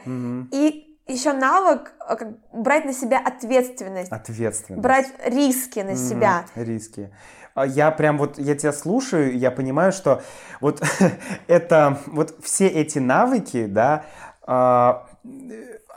И 0.50 0.88
еще 1.06 1.32
навык 1.32 1.92
э, 2.08 2.32
брать 2.52 2.84
на 2.84 2.92
себя 2.92 3.18
ответственность. 3.18 4.10
Ответственность. 4.10 4.82
Брать 4.82 5.06
риски 5.24 5.80
на 5.80 5.94
себя. 5.94 6.44
Риски. 6.56 7.10
А 7.54 7.66
я 7.66 7.90
прям 7.90 8.18
вот, 8.18 8.38
я 8.38 8.54
тебя 8.56 8.72
слушаю, 8.72 9.36
я 9.36 9.50
понимаю, 9.50 9.92
что 9.92 10.22
вот 10.60 10.82
это, 11.46 11.98
вот 12.06 12.34
все 12.42 12.66
эти 12.66 12.98
навыки, 12.98 13.66
да, 13.66 14.04
а, 14.42 15.06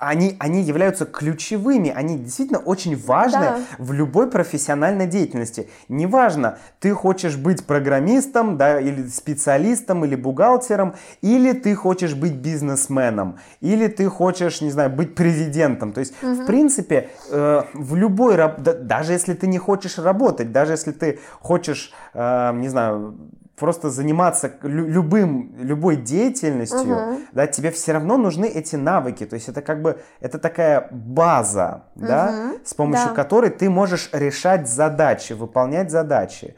они, 0.01 0.36
они 0.39 0.63
являются 0.63 1.05
ключевыми, 1.05 1.93
они 1.96 2.17
действительно 2.17 2.58
очень 2.58 2.98
важны 2.98 3.39
да. 3.39 3.60
в 3.77 3.93
любой 3.93 4.31
профессиональной 4.31 5.05
деятельности. 5.05 5.70
Неважно, 5.89 6.58
ты 6.79 6.91
хочешь 6.91 7.38
быть 7.38 7.63
программистом, 7.65 8.58
да, 8.58 8.81
или 8.81 9.08
специалистом, 9.08 10.03
или 10.03 10.15
бухгалтером, 10.15 10.96
или 11.22 11.53
ты 11.53 11.75
хочешь 11.75 12.15
быть 12.15 12.34
бизнесменом, 12.34 13.38
или 13.62 13.88
ты 13.88 14.10
хочешь, 14.10 14.62
не 14.62 14.72
знаю, 14.72 14.89
быть 14.89 15.13
президентом. 15.13 15.93
То 15.93 16.00
есть, 16.00 16.15
угу. 16.24 16.34
в 16.34 16.46
принципе, 16.48 17.10
э, 17.29 17.62
в 17.74 17.96
любой, 17.96 18.38
да, 18.38 18.74
даже 18.74 19.13
если 19.13 19.36
ты 19.36 19.46
не 19.46 19.60
хочешь 19.60 20.00
работать, 20.00 20.51
даже 20.51 20.72
если 20.72 20.93
ты 20.93 21.20
хочешь, 21.39 21.93
э, 22.15 22.53
не 22.55 22.70
знаю, 22.70 23.15
просто 23.55 23.89
заниматься 23.89 24.51
любым, 24.63 25.53
любой 25.58 25.96
деятельностью, 25.96 26.96
угу. 26.96 27.20
да, 27.31 27.48
тебе 27.48 27.72
все 27.72 27.93
равно 27.93 28.17
нужны 28.17 28.46
эти 28.46 28.75
навыки. 28.75 29.25
То 29.25 29.36
есть 29.36 29.50
это 29.50 29.62
как 29.62 29.81
бы, 29.81 30.01
это 30.20 30.39
такая 30.39 30.88
база, 30.91 31.84
угу. 31.96 32.05
да, 32.05 32.53
с 32.63 32.74
помощью 32.74 33.10
да. 33.10 33.15
которой 33.15 33.50
ты 33.50 33.70
можешь 33.70 34.10
решать 34.13 34.67
задачи, 34.67 35.34
выполнять 35.34 35.91
задачи. 35.91 36.55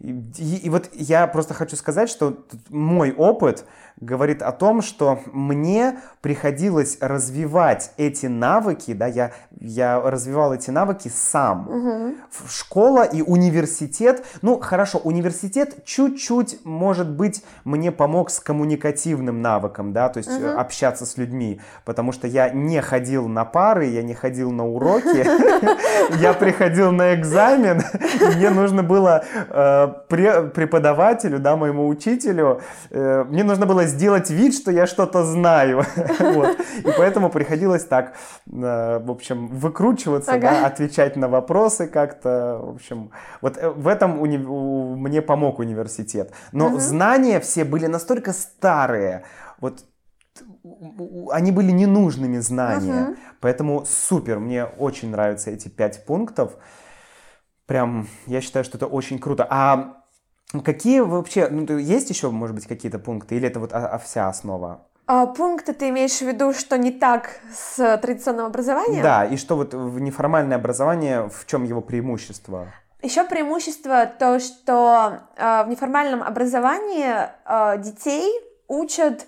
И, 0.00 0.12
и, 0.38 0.56
и 0.66 0.70
вот 0.70 0.88
я 0.92 1.26
просто 1.26 1.54
хочу 1.54 1.76
сказать, 1.76 2.08
что 2.08 2.44
мой 2.68 3.12
опыт 3.12 3.64
говорит 4.00 4.42
о 4.42 4.52
том, 4.52 4.80
что 4.80 5.20
мне 5.32 5.98
приходилось 6.22 6.98
развивать 7.00 7.92
эти 7.98 8.26
навыки, 8.26 8.94
да, 8.94 9.06
я, 9.06 9.32
я 9.60 10.00
развивал 10.00 10.54
эти 10.54 10.70
навыки 10.70 11.10
сам. 11.14 11.68
Угу. 11.68 12.14
Школа 12.48 13.02
и 13.04 13.22
университет, 13.22 14.24
ну 14.42 14.58
хорошо, 14.58 14.98
университет 14.98 15.84
чуть-чуть, 15.84 16.64
может 16.64 17.10
быть, 17.10 17.44
мне 17.64 17.92
помог 17.92 18.30
с 18.30 18.40
коммуникативным 18.40 19.42
навыком, 19.42 19.92
да, 19.92 20.08
то 20.08 20.18
есть 20.18 20.30
угу. 20.30 20.58
общаться 20.58 21.04
с 21.04 21.18
людьми, 21.18 21.60
потому 21.84 22.12
что 22.12 22.26
я 22.26 22.48
не 22.50 22.80
ходил 22.80 23.28
на 23.28 23.44
пары, 23.44 23.86
я 23.86 24.02
не 24.02 24.14
ходил 24.14 24.50
на 24.50 24.66
уроки, 24.66 25.26
я 26.20 26.32
приходил 26.32 26.90
на 26.90 27.14
экзамен, 27.14 27.82
мне 28.36 28.48
нужно 28.50 28.82
было 28.82 29.24
э, 29.48 29.88
преподавателю, 30.08 31.38
да, 31.38 31.56
моему 31.56 31.86
учителю, 31.86 32.62
э, 32.90 33.24
мне 33.28 33.44
нужно 33.44 33.66
было 33.66 33.89
сделать 33.90 34.30
вид, 34.30 34.54
что 34.54 34.70
я 34.70 34.86
что-то 34.86 35.24
знаю. 35.24 35.84
вот. 36.18 36.58
И 36.78 36.90
поэтому 36.96 37.30
приходилось 37.30 37.84
так, 37.84 38.14
э, 38.46 38.98
в 38.98 39.10
общем, 39.10 39.48
выкручиваться, 39.48 40.32
ага. 40.32 40.50
да, 40.50 40.66
отвечать 40.66 41.16
на 41.16 41.28
вопросы 41.28 41.86
как-то. 41.86 42.58
В 42.62 42.74
общем, 42.76 43.10
вот 43.40 43.56
э, 43.58 43.70
в 43.70 43.86
этом 43.86 44.20
уни... 44.20 44.38
мне 44.38 45.22
помог 45.22 45.58
университет. 45.58 46.32
Но 46.52 46.66
угу. 46.66 46.78
знания 46.78 47.40
все 47.40 47.64
были 47.64 47.86
настолько 47.86 48.32
старые. 48.32 49.24
Вот 49.60 49.84
они 51.32 51.52
были 51.52 51.70
ненужными 51.70 52.38
знания. 52.38 53.10
Угу. 53.10 53.16
Поэтому 53.40 53.84
супер, 53.86 54.38
мне 54.38 54.64
очень 54.64 55.10
нравятся 55.10 55.50
эти 55.50 55.68
пять 55.68 56.04
пунктов. 56.04 56.56
Прям, 57.66 58.08
я 58.26 58.40
считаю, 58.40 58.64
что 58.64 58.78
это 58.78 58.86
очень 58.86 59.18
круто. 59.18 59.46
А 59.48 59.99
Какие 60.64 61.00
вообще, 61.00 61.48
ну, 61.48 61.78
есть 61.78 62.10
еще, 62.10 62.30
может 62.30 62.56
быть, 62.56 62.66
какие-то 62.66 62.98
пункты, 62.98 63.36
или 63.36 63.46
это 63.46 63.60
вот 63.60 63.72
а, 63.72 63.86
а 63.86 63.98
вся 63.98 64.28
основа? 64.28 64.86
А 65.06 65.26
пункты 65.26 65.72
ты 65.72 65.88
имеешь 65.88 66.18
в 66.18 66.22
виду, 66.22 66.52
что 66.52 66.78
не 66.78 66.90
так 66.92 67.40
с 67.52 67.98
традиционным 67.98 68.46
образованием? 68.46 69.02
Да, 69.02 69.24
и 69.24 69.36
что 69.36 69.56
вот 69.56 69.74
в 69.74 70.00
неформальное 70.00 70.56
образование, 70.56 71.28
в 71.28 71.46
чем 71.46 71.64
его 71.64 71.80
преимущество? 71.80 72.68
Еще 73.02 73.24
преимущество 73.24 74.06
то, 74.06 74.38
что 74.40 75.20
э, 75.36 75.64
в 75.64 75.68
неформальном 75.68 76.22
образовании 76.22 77.12
э, 77.44 77.82
детей 77.82 78.30
учат 78.68 79.26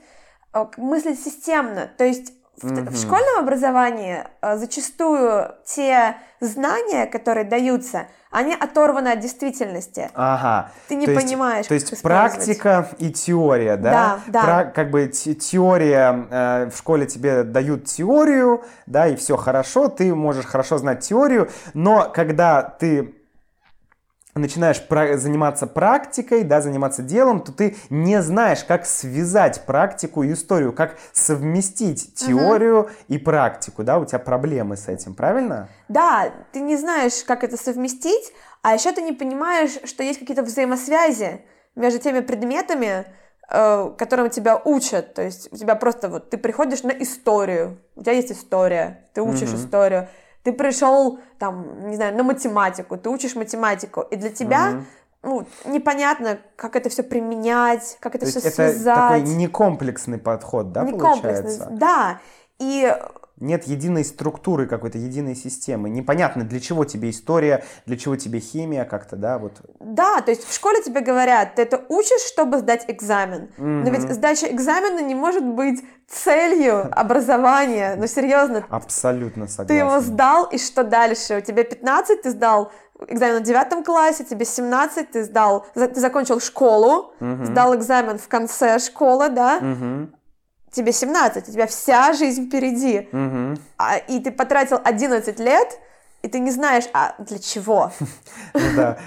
э, 0.53 0.67
мыслить 0.77 1.21
системно. 1.21 1.91
То 1.97 2.05
есть 2.05 2.33
mm-hmm. 2.63 2.91
в 2.91 2.97
школьном 2.97 3.39
образовании 3.39 4.25
э, 4.41 4.57
зачастую 4.57 5.55
те 5.65 6.17
знания, 6.41 7.07
которые 7.07 7.45
даются, 7.45 8.07
они 8.31 8.55
оторваны 8.55 9.09
от 9.09 9.21
действительности. 9.21 10.11
Ага. 10.15 10.71
Ты 10.89 10.95
не 10.95 11.07
то 11.07 11.15
понимаешь. 11.15 11.67
Есть, 11.71 11.89
то 11.89 11.93
есть 11.93 12.03
практика 12.03 12.89
и 12.99 13.13
теория, 13.13 13.77
да? 13.77 13.91
Да, 13.91 14.21
да. 14.27 14.43
Про, 14.43 14.65
как 14.71 14.91
бы 14.91 15.07
теория, 15.09 16.27
э, 16.31 16.71
в 16.71 16.77
школе 16.77 17.07
тебе 17.07 17.43
дают 17.45 17.85
теорию, 17.85 18.65
да, 18.87 19.07
и 19.07 19.17
все 19.17 19.37
хорошо, 19.37 19.89
ты 19.89 20.15
можешь 20.15 20.47
хорошо 20.47 20.79
знать 20.79 21.01
теорию, 21.01 21.51
но 21.75 22.11
когда 22.13 22.63
ты 22.63 23.15
начинаешь 24.35 24.83
заниматься 25.21 25.67
практикой, 25.67 26.45
да, 26.45 26.61
заниматься 26.61 27.03
делом, 27.03 27.41
то 27.41 27.53
ты 27.53 27.77
не 27.91 28.23
знаешь, 28.23 28.65
как 28.65 28.87
связать 28.87 29.67
практику 29.67 30.23
и 30.23 30.33
историю, 30.33 30.73
как 30.73 30.97
совместить 31.13 32.15
теорию 32.15 32.81
угу. 32.81 32.91
и 33.09 33.19
практику, 33.19 33.85
да, 33.85 33.99
у 33.99 34.05
тебя 34.07 34.19
проблемы 34.19 34.77
с 34.77 34.89
этим, 34.89 35.15
правильно? 35.15 35.69
Да, 35.89 36.33
ты 36.53 36.61
не 36.61 36.77
знаешь, 36.77 37.25
как 37.27 37.45
это 37.45 37.57
совместить, 37.57 38.33
а 38.63 38.75
еще 38.75 38.93
ты 38.93 39.03
не 39.03 39.13
понимаешь, 39.13 39.79
что 39.85 40.03
есть 40.03 40.19
какие-то 40.19 40.43
взаимосвязи 40.43 41.43
между 41.75 41.99
теми 41.99 42.21
предметами, 42.21 43.05
э, 43.51 43.91
которым 43.99 44.31
тебя 44.31 44.61
учат. 44.65 45.15
То 45.15 45.23
есть 45.23 45.53
у 45.53 45.57
тебя 45.57 45.75
просто 45.75 46.09
вот 46.09 46.31
ты 46.31 46.39
приходишь 46.39 46.83
на 46.85 46.93
историю, 46.93 47.79
у 47.97 48.03
тебя 48.03 48.13
есть 48.13 48.33
история, 48.33 49.09
ты 49.13 49.21
учишь 49.21 49.51
угу. 49.51 49.59
историю 49.59 50.09
ты 50.43 50.53
пришел, 50.53 51.19
там, 51.39 51.89
не 51.89 51.97
знаю, 51.97 52.17
на 52.17 52.23
математику, 52.23 52.97
ты 52.97 53.09
учишь 53.11 53.35
математику, 53.35 54.03
и 54.03 54.17
для 54.17 54.31
тебя 54.31 54.73
mm 54.73 54.85
ну, 55.23 55.47
непонятно, 55.65 56.39
как 56.57 56.75
это 56.75 56.89
все 56.89 57.05
применять, 57.05 57.97
как 58.01 58.17
это 58.17 58.27
То 58.27 58.31
все 58.33 58.41
связать. 58.41 58.77
Это 58.77 59.21
такой 59.21 59.37
некомплексный 59.37 60.19
подход, 60.19 60.73
да, 60.73 60.83
не 60.83 60.93
получается? 60.93 61.69
Да. 61.71 62.21
И 62.63 62.97
нет 63.41 63.65
единой 63.65 64.05
структуры 64.05 64.67
какой-то, 64.67 64.99
единой 64.99 65.35
системы. 65.35 65.91
Непонятно, 65.91 66.45
для 66.45 66.61
чего 66.61 66.85
тебе 66.85 67.11
история, 67.11 67.65
для 67.87 67.97
чего 67.97 68.15
тебе 68.15 68.39
химия 68.39 68.85
как-то, 68.85 69.17
да, 69.17 69.39
вот. 69.39 69.61
Да, 69.81 70.21
то 70.21 70.31
есть 70.31 70.45
в 70.45 70.55
школе 70.55 70.81
тебе 70.83 71.01
говорят, 71.01 71.57
ты 71.57 71.63
это 71.63 71.85
учишь, 71.89 72.23
чтобы 72.29 72.59
сдать 72.59 72.85
экзамен. 72.87 73.51
Mm-hmm. 73.59 73.83
Но 73.83 73.91
ведь 73.91 74.03
сдача 74.13 74.47
экзамена 74.47 75.01
не 75.01 75.17
может 75.17 75.45
быть 75.45 75.83
целью 76.09 76.89
образования. 76.93 77.97
Ну, 77.99 78.07
серьезно. 78.07 78.65
Абсолютно 78.69 79.49
согласен. 79.49 79.69
Ты 79.69 79.75
его 79.75 80.01
сдал, 80.01 80.45
и 80.45 80.59
что 80.59 80.85
дальше? 80.85 81.39
У 81.39 81.41
тебя 81.41 81.65
15, 81.65 82.23
ты 82.23 82.31
сдал 82.31 82.71
экзамен 83.09 83.43
в 83.43 83.45
девятом 83.45 83.83
классе, 83.83 84.23
тебе 84.25 84.45
17, 84.45 85.11
ты 85.11 85.25
сдал, 85.25 85.67
ты 85.75 85.99
закончил 85.99 86.39
школу, 86.39 87.13
угу. 87.19 87.45
сдал 87.45 87.75
экзамен 87.75 88.19
в 88.19 88.29
конце 88.29 88.79
школы, 88.79 89.31
да, 89.31 89.59
угу 89.59 90.09
тебе 90.73 90.93
17, 90.93 91.49
у 91.49 91.53
тебя 91.53 91.67
вся 91.67 92.13
жизнь 92.15 92.49
впереди, 92.49 93.09
угу. 93.13 93.61
а, 93.79 93.99
и 93.99 94.19
ты 94.21 94.33
потратил 94.33 94.81
11 94.83 95.39
лет, 95.39 95.79
и 96.23 96.29
ты 96.29 96.41
не 96.41 96.51
знаешь, 96.51 96.85
а 96.93 97.15
для 97.19 97.39
чего? 97.39 97.93
Ну 98.55 98.61
да, 98.77 98.99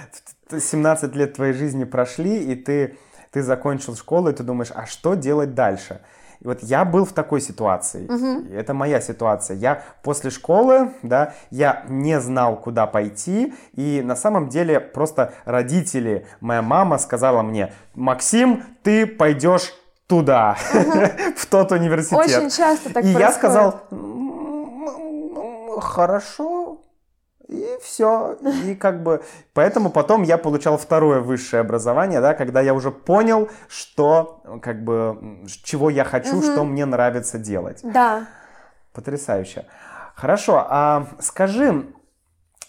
17 0.58 1.14
лет 1.14 1.34
твоей 1.34 1.52
жизни 1.52 1.84
прошли, 1.84 2.52
и 2.52 2.54
ты, 2.54 2.96
ты 3.30 3.42
закончил 3.42 3.96
школу, 3.96 4.28
и 4.28 4.32
ты 4.32 4.42
думаешь, 4.42 4.70
а 4.74 4.86
что 4.86 5.14
делать 5.14 5.54
дальше? 5.54 6.00
И 6.40 6.46
вот 6.46 6.62
я 6.62 6.84
был 6.84 7.04
в 7.04 7.12
такой 7.12 7.40
ситуации. 7.40 8.06
Угу. 8.06 8.52
Это 8.54 8.74
моя 8.74 9.00
ситуация. 9.00 9.56
Я 9.56 9.82
после 10.02 10.30
школы, 10.30 10.92
да, 11.02 11.32
я 11.50 11.84
не 11.88 12.20
знал, 12.20 12.60
куда 12.60 12.86
пойти. 12.86 13.54
И 13.72 14.02
на 14.04 14.16
самом 14.16 14.48
деле 14.48 14.78
просто 14.78 15.32
родители, 15.46 16.26
моя 16.40 16.60
мама 16.60 16.98
сказала 16.98 17.42
мне, 17.42 17.72
Максим, 17.94 18.62
ты 18.82 19.06
пойдешь 19.06 19.72
туда, 20.06 20.56
в 21.36 21.46
тот 21.46 21.72
университет. 21.72 22.18
Очень 22.18 22.50
часто 22.50 22.92
так 22.92 23.04
И 23.04 23.08
я 23.08 23.32
сказал, 23.32 23.80
хорошо, 25.80 26.80
и 27.48 27.78
все. 27.80 28.36
И 28.64 28.74
как 28.74 29.02
бы... 29.02 29.22
Поэтому 29.52 29.90
потом 29.90 30.22
я 30.22 30.38
получал 30.38 30.78
второе 30.78 31.20
высшее 31.20 31.60
образование, 31.60 32.20
да, 32.20 32.34
когда 32.34 32.60
я 32.60 32.74
уже 32.74 32.90
понял, 32.90 33.48
что, 33.68 34.42
как 34.62 34.82
бы, 34.82 35.44
чего 35.64 35.90
я 35.90 36.04
хочу, 36.04 36.42
что 36.42 36.64
мне 36.64 36.84
нравится 36.84 37.38
делать. 37.38 37.80
Да. 37.82 38.26
Потрясающе. 38.92 39.66
Хорошо, 40.14 40.66
а 40.68 41.06
скажи, 41.20 41.86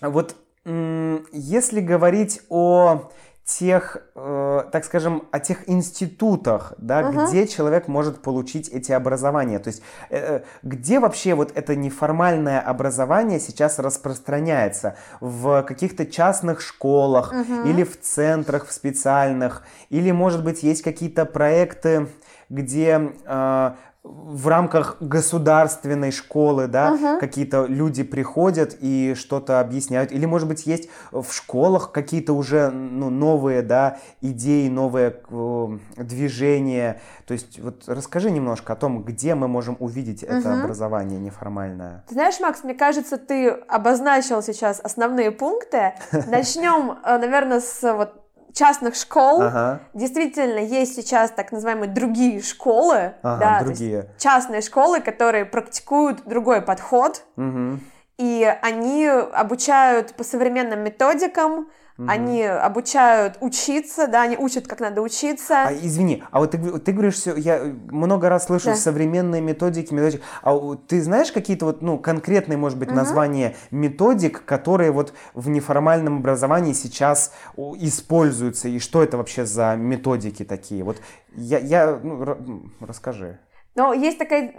вот 0.02 0.36
если 0.66 1.80
говорить 1.80 2.42
о 2.50 3.10
тех, 3.48 3.98
э, 4.14 4.64
так 4.74 4.84
скажем, 4.84 5.24
о 5.32 5.40
тех 5.40 5.70
институтах, 5.70 6.74
да, 6.78 7.02
uh-huh. 7.02 7.28
где 7.30 7.48
человек 7.48 7.88
может 7.88 8.22
получить 8.22 8.68
эти 8.68 8.92
образования. 8.92 9.60
То 9.60 9.70
есть 9.70 9.82
э, 10.10 10.18
э, 10.18 10.42
где 10.64 11.00
вообще 11.00 11.34
вот 11.34 11.54
это 11.56 11.74
неформальное 11.78 12.60
образование 12.60 13.40
сейчас 13.40 13.80
распространяется? 13.80 14.98
В 15.22 15.64
каких-то 15.64 16.06
частных 16.06 16.60
школах 16.60 17.34
uh-huh. 17.34 17.70
или 17.70 17.86
в 17.86 17.98
центрах 18.02 18.68
в 18.68 18.74
специальных? 18.74 19.64
Или, 19.90 20.12
может 20.12 20.44
быть, 20.44 20.62
есть 20.64 20.82
какие-то 20.82 21.26
проекты, 21.26 22.10
где 22.50 23.14
э, 23.26 23.72
в 24.08 24.48
рамках 24.48 24.98
государственной 25.00 26.12
школы, 26.12 26.68
да, 26.68 26.94
uh-huh. 26.94 27.20
какие-то 27.20 27.66
люди 27.66 28.04
приходят 28.04 28.76
и 28.80 29.16
что-то 29.16 29.60
объясняют, 29.60 30.12
или, 30.12 30.26
может 30.26 30.48
быть, 30.48 30.66
есть 30.66 30.90
в 31.12 31.32
школах 31.32 31.92
какие-то 31.92 32.34
уже 32.34 32.70
ну, 32.70 33.10
новые, 33.10 33.62
да, 33.62 34.00
идеи, 34.22 34.70
новые 34.70 35.22
э, 35.30 35.78
движения. 35.98 37.02
То 37.26 37.34
есть, 37.34 37.60
вот 37.60 37.84
расскажи 37.88 38.32
немножко 38.32 38.74
о 38.74 38.76
том, 38.76 39.04
где 39.04 39.36
мы 39.36 39.48
можем 39.48 39.76
увидеть 39.80 40.24
uh-huh. 40.24 40.40
это 40.40 40.62
образование 40.62 41.20
неформальное. 41.20 42.04
Ты 42.08 42.14
знаешь, 42.14 42.40
Макс, 42.40 42.64
мне 42.64 42.74
кажется, 42.74 43.18
ты 43.18 43.50
обозначил 43.50 44.42
сейчас 44.42 44.80
основные 44.80 45.32
пункты. 45.32 45.94
Начнем, 46.28 46.98
э, 47.04 47.18
наверное, 47.18 47.60
с 47.60 47.82
вот 47.94 48.27
частных 48.54 48.96
школ. 48.96 49.42
Ага. 49.42 49.82
Действительно, 49.94 50.60
есть 50.60 50.96
сейчас 50.96 51.32
так 51.32 51.52
называемые 51.52 51.90
другие 51.90 52.42
школы, 52.42 53.14
ага, 53.22 53.40
да, 53.40 53.64
другие. 53.64 54.10
частные 54.18 54.62
школы, 54.62 55.02
которые 55.02 55.46
практикуют 55.46 56.24
другой 56.26 56.62
подход. 56.62 57.24
Угу. 57.36 57.80
И 58.18 58.58
они 58.62 59.08
обучают 59.08 60.16
по 60.16 60.24
современным 60.24 60.80
методикам, 60.80 61.68
Угу. 61.98 62.08
Они 62.08 62.44
обучают 62.44 63.38
учиться, 63.42 64.08
да, 64.08 64.22
они 64.22 64.38
учат, 64.38 64.68
как 64.68 64.80
надо 64.80 65.02
учиться. 65.02 65.64
А, 65.68 65.74
извини, 65.74 66.24
а 66.30 66.40
вот 66.40 66.52
ты, 66.52 66.80
ты 66.80 66.92
говоришь, 66.92 67.16
все, 67.16 67.36
я 67.36 67.60
много 67.90 68.30
раз 68.30 68.46
слышу 68.46 68.68
да. 68.68 68.76
современные 68.76 69.42
методики, 69.42 69.94
методики. 69.94 70.22
А 70.44 70.76
ты 70.88 71.02
знаешь 71.02 71.32
какие-то 71.32 71.66
вот, 71.66 71.82
ну, 71.82 71.98
конкретные, 71.98 72.58
может 72.58 72.78
быть, 72.78 72.90
угу. 72.90 72.98
названия 72.98 73.56
методик, 73.72 74.46
которые 74.46 74.92
вот 74.92 75.14
в 75.34 75.50
неформальном 75.50 76.18
образовании 76.18 76.74
сейчас 76.74 77.34
используются, 77.58 78.68
и 78.68 78.78
что 78.78 79.02
это 79.02 79.18
вообще 79.18 79.46
за 79.46 79.76
методики 79.76 80.46
такие? 80.46 80.84
Вот 80.84 80.98
я, 81.36 81.58
я 81.58 82.00
ну, 82.04 82.38
расскажи. 82.80 83.40
Но 83.74 83.94
есть 83.94 84.20
такая 84.20 84.54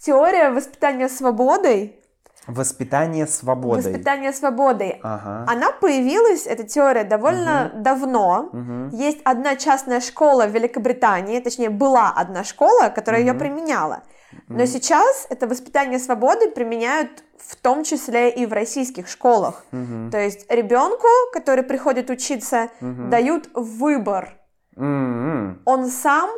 теория 0.00 0.50
воспитания 0.50 1.08
свободой, 1.08 2.01
Воспитание 2.46 3.26
свободой. 3.26 3.92
Воспитание 3.92 4.32
свободой. 4.32 4.98
Ага. 5.02 5.44
Она 5.48 5.70
появилась, 5.70 6.46
эта 6.46 6.64
теория, 6.64 7.04
довольно 7.04 7.70
угу. 7.72 7.82
давно. 7.82 8.50
Угу. 8.52 8.96
Есть 8.96 9.20
одна 9.24 9.56
частная 9.56 10.00
школа 10.00 10.46
в 10.46 10.50
Великобритании, 10.50 11.38
точнее, 11.40 11.70
была 11.70 12.10
одна 12.10 12.42
школа, 12.42 12.88
которая 12.88 13.22
угу. 13.22 13.28
ее 13.28 13.34
применяла. 13.38 14.02
Но 14.48 14.64
угу. 14.64 14.66
сейчас 14.66 15.26
это 15.30 15.46
воспитание 15.46 15.98
свободы 15.98 16.50
применяют 16.50 17.22
в 17.38 17.56
том 17.56 17.84
числе 17.84 18.30
и 18.30 18.46
в 18.46 18.52
российских 18.52 19.08
школах. 19.08 19.64
Угу. 19.72 20.10
То 20.10 20.18
есть 20.18 20.50
ребенку, 20.50 21.06
который 21.32 21.62
приходит 21.62 22.10
учиться, 22.10 22.70
угу. 22.80 23.08
дают 23.08 23.48
выбор. 23.54 24.38
Угу. 24.76 25.58
Он 25.64 25.86
сам 25.86 26.30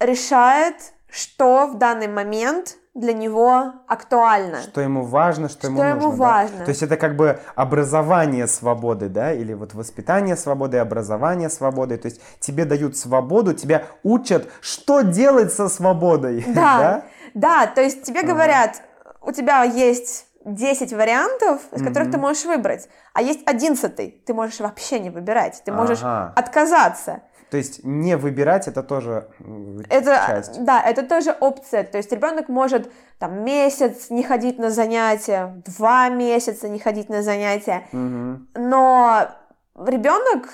решает, 0.00 0.94
что 1.08 1.66
в 1.66 1.78
данный 1.78 2.08
момент 2.08 2.76
для 2.94 3.14
него 3.14 3.72
актуально. 3.86 4.60
Что 4.60 4.82
ему 4.82 5.04
важно, 5.04 5.48
что, 5.48 5.60
что 5.60 5.66
ему, 5.68 5.82
ему 5.82 6.00
нужно. 6.08 6.16
важно. 6.16 6.58
Да? 6.58 6.64
То 6.64 6.70
есть 6.70 6.82
это 6.82 6.96
как 6.96 7.16
бы 7.16 7.40
образование 7.54 8.46
свободы, 8.46 9.08
да, 9.08 9.32
или 9.32 9.54
вот 9.54 9.72
воспитание 9.72 10.36
свободы, 10.36 10.76
образование 10.76 11.48
свободы. 11.48 11.96
То 11.96 12.08
есть 12.08 12.20
тебе 12.40 12.66
дают 12.66 12.96
свободу, 12.96 13.54
тебя 13.54 13.84
учат, 14.02 14.48
что 14.60 15.00
делать 15.02 15.52
со 15.52 15.68
свободой. 15.68 16.44
Да, 16.52 16.78
да, 16.78 17.04
да 17.34 17.66
то 17.66 17.80
есть 17.80 18.02
тебе 18.02 18.22
говорят, 18.22 18.82
у 19.22 19.32
тебя 19.32 19.62
есть 19.62 20.26
10 20.44 20.92
вариантов, 20.92 21.60
из 21.72 21.82
которых 21.82 22.08
mm-hmm. 22.08 22.12
ты 22.12 22.18
можешь 22.18 22.44
выбрать, 22.44 22.88
а 23.14 23.22
есть 23.22 23.40
11, 23.46 24.24
ты 24.24 24.34
можешь 24.34 24.60
вообще 24.60 25.00
не 25.00 25.10
выбирать, 25.10 25.62
ты 25.64 25.72
можешь 25.72 26.00
ага. 26.02 26.32
отказаться. 26.36 27.22
То 27.52 27.58
есть 27.58 27.84
не 27.84 28.16
выбирать 28.16 28.66
это 28.66 28.82
тоже 28.82 29.28
это, 29.90 30.24
часть. 30.26 30.64
Да, 30.64 30.80
это 30.80 31.02
тоже 31.02 31.36
опция. 31.38 31.84
То 31.84 31.98
есть 31.98 32.10
ребенок 32.10 32.48
может 32.48 32.90
там 33.18 33.44
месяц 33.44 34.08
не 34.08 34.22
ходить 34.22 34.58
на 34.58 34.70
занятия, 34.70 35.62
два 35.66 36.08
месяца 36.08 36.70
не 36.70 36.78
ходить 36.78 37.10
на 37.10 37.22
занятия, 37.22 37.86
угу. 37.92 38.40
но 38.54 39.28
ребенок 39.86 40.48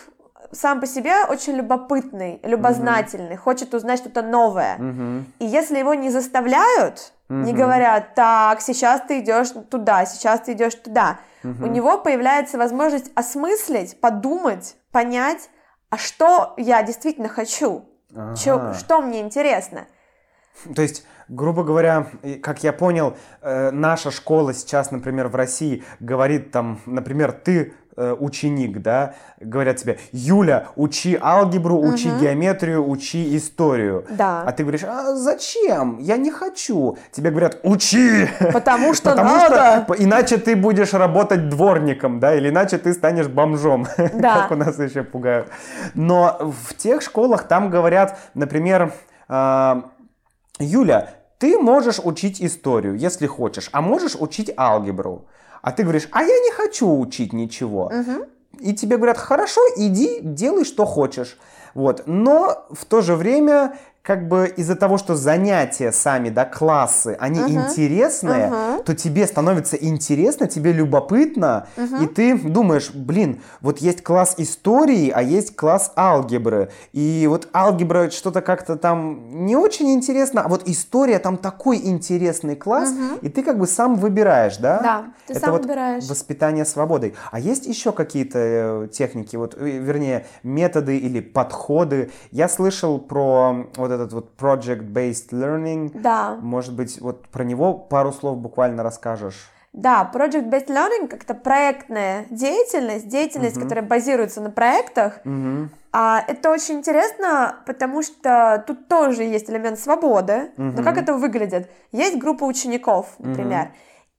сам 0.50 0.80
по 0.80 0.88
себе 0.88 1.24
очень 1.30 1.52
любопытный, 1.52 2.40
любознательный, 2.42 3.34
угу. 3.34 3.42
хочет 3.42 3.72
узнать 3.74 4.00
что-то 4.00 4.22
новое. 4.22 4.74
Угу. 4.74 5.24
И 5.38 5.44
если 5.44 5.78
его 5.78 5.94
не 5.94 6.10
заставляют, 6.10 7.12
угу. 7.28 7.38
не 7.38 7.52
говорят, 7.52 8.16
так, 8.16 8.60
сейчас 8.60 9.02
ты 9.06 9.20
идешь 9.20 9.50
туда, 9.70 10.04
сейчас 10.04 10.40
ты 10.40 10.52
идешь 10.54 10.74
туда, 10.74 11.18
угу. 11.44 11.66
у 11.66 11.68
него 11.68 11.98
появляется 11.98 12.58
возможность 12.58 13.12
осмыслить, 13.14 14.00
подумать, 14.00 14.74
понять, 14.90 15.48
а 15.90 15.98
что 15.98 16.54
я 16.56 16.82
действительно 16.82 17.28
хочу, 17.28 17.88
ага. 18.14 18.36
Чё, 18.36 18.74
что 18.74 19.00
мне 19.00 19.20
интересно. 19.20 19.86
То 20.74 20.82
есть, 20.82 21.06
грубо 21.28 21.62
говоря, 21.62 22.08
как 22.42 22.64
я 22.64 22.72
понял, 22.72 23.16
э, 23.42 23.70
наша 23.70 24.10
школа 24.10 24.52
сейчас, 24.54 24.90
например, 24.90 25.28
в 25.28 25.36
России 25.36 25.84
говорит 26.00 26.50
там, 26.50 26.80
например, 26.86 27.32
ты 27.32 27.74
ученик, 28.18 28.80
да, 28.80 29.14
говорят 29.40 29.76
тебе, 29.76 29.98
Юля, 30.12 30.68
учи 30.76 31.18
алгебру, 31.20 31.78
учи 31.80 32.08
угу. 32.08 32.20
геометрию, 32.20 32.88
учи 32.88 33.36
историю. 33.36 34.04
Да. 34.10 34.42
А 34.46 34.52
ты 34.52 34.62
говоришь, 34.62 34.84
а 34.84 35.14
зачем? 35.16 35.98
Я 35.98 36.16
не 36.16 36.30
хочу. 36.30 36.96
Тебе 37.12 37.30
говорят, 37.30 37.58
учи! 37.62 38.28
Потому 38.52 38.94
что 38.94 39.10
Потому 39.10 39.30
надо. 39.30 39.84
Что, 39.84 40.02
иначе 40.02 40.38
ты 40.38 40.56
будешь 40.56 40.92
работать 40.92 41.48
дворником, 41.48 42.20
да, 42.20 42.34
или 42.34 42.48
иначе 42.48 42.78
ты 42.78 42.92
станешь 42.92 43.28
бомжом, 43.28 43.86
да. 44.14 44.42
как 44.42 44.52
у 44.52 44.54
нас 44.54 44.78
еще 44.78 45.02
пугают. 45.02 45.48
Но 45.94 46.52
в 46.66 46.74
тех 46.74 47.02
школах 47.02 47.44
там 47.48 47.70
говорят, 47.70 48.18
например, 48.34 48.92
э, 49.28 49.82
Юля, 50.58 51.10
ты 51.38 51.58
можешь 51.58 52.00
учить 52.02 52.42
историю, 52.42 52.96
если 52.96 53.26
хочешь, 53.26 53.68
а 53.72 53.80
можешь 53.80 54.16
учить 54.18 54.52
алгебру. 54.56 55.26
А 55.62 55.72
ты 55.72 55.82
говоришь, 55.82 56.08
а 56.12 56.22
я 56.22 56.38
не 56.38 56.52
хочу 56.52 56.98
учить 56.98 57.32
ничего. 57.32 57.86
Угу. 57.86 58.26
И 58.60 58.74
тебе 58.74 58.96
говорят, 58.96 59.18
хорошо, 59.18 59.60
иди, 59.76 60.20
делай, 60.22 60.64
что 60.64 60.84
хочешь. 60.84 61.38
Вот. 61.74 62.02
Но 62.06 62.66
в 62.70 62.84
то 62.84 63.00
же 63.00 63.14
время 63.14 63.78
как 64.08 64.26
бы 64.26 64.50
из-за 64.56 64.74
того, 64.74 64.96
что 64.96 65.16
занятия 65.16 65.92
сами, 65.92 66.30
да, 66.30 66.46
классы, 66.46 67.14
они 67.20 67.40
uh-huh. 67.40 67.66
интересные, 67.66 68.48
uh-huh. 68.48 68.82
то 68.82 68.94
тебе 68.94 69.26
становится 69.26 69.76
интересно, 69.76 70.46
тебе 70.46 70.72
любопытно, 70.72 71.66
uh-huh. 71.76 72.04
и 72.04 72.06
ты 72.06 72.38
думаешь, 72.38 72.90
блин, 72.94 73.42
вот 73.60 73.80
есть 73.80 74.02
класс 74.02 74.36
истории, 74.38 75.10
а 75.14 75.20
есть 75.20 75.56
класс 75.56 75.92
алгебры, 75.94 76.70
и 76.94 77.26
вот 77.28 77.48
алгебра 77.52 78.08
что-то 78.08 78.40
как-то 78.40 78.76
там 78.76 79.44
не 79.44 79.56
очень 79.56 79.90
интересно, 79.92 80.40
а 80.40 80.48
вот 80.48 80.66
история 80.66 81.18
там 81.18 81.36
такой 81.36 81.76
интересный 81.76 82.56
класс, 82.56 82.88
uh-huh. 82.88 83.18
и 83.20 83.28
ты 83.28 83.42
как 83.42 83.58
бы 83.58 83.66
сам 83.66 83.96
выбираешь, 83.96 84.56
да? 84.56 84.80
Да, 84.82 85.04
ты 85.26 85.34
Это 85.34 85.40
сам 85.40 85.52
вот 85.52 85.66
выбираешь. 85.66 86.08
Воспитание 86.08 86.64
свободой. 86.64 87.14
А 87.30 87.38
есть 87.38 87.66
еще 87.66 87.92
какие-то 87.92 88.38
э, 88.38 88.88
техники, 88.90 89.36
вот, 89.36 89.54
э, 89.58 89.68
вернее, 89.68 90.24
методы 90.42 90.96
или 90.96 91.20
подходы? 91.20 92.10
Я 92.30 92.48
слышал 92.48 92.98
про 92.98 93.66
вот 93.76 93.97
этот 93.98 94.12
вот 94.12 94.32
project-based 94.38 95.30
learning. 95.32 95.90
Да. 95.94 96.36
Может 96.40 96.74
быть, 96.74 97.00
вот 97.00 97.28
про 97.28 97.44
него 97.44 97.74
пару 97.74 98.12
слов 98.12 98.38
буквально 98.38 98.82
расскажешь? 98.82 99.50
Да, 99.72 100.10
project-based 100.12 100.68
learning 100.68 101.08
как-то 101.08 101.34
проектная 101.34 102.26
деятельность, 102.30 103.08
деятельность, 103.08 103.56
uh-huh. 103.56 103.62
которая 103.62 103.84
базируется 103.84 104.40
на 104.40 104.50
проектах. 104.50 105.20
Uh-huh. 105.24 105.68
А, 105.92 106.24
это 106.26 106.50
очень 106.50 106.76
интересно, 106.76 107.56
потому 107.66 108.02
что 108.02 108.64
тут 108.66 108.88
тоже 108.88 109.24
есть 109.24 109.48
элемент 109.50 109.78
свободы. 109.78 110.50
Uh-huh. 110.56 110.72
Но 110.76 110.82
как 110.82 110.96
это 110.96 111.14
выглядит? 111.14 111.70
Есть 111.92 112.18
группа 112.18 112.44
учеников, 112.44 113.14
например. 113.18 113.70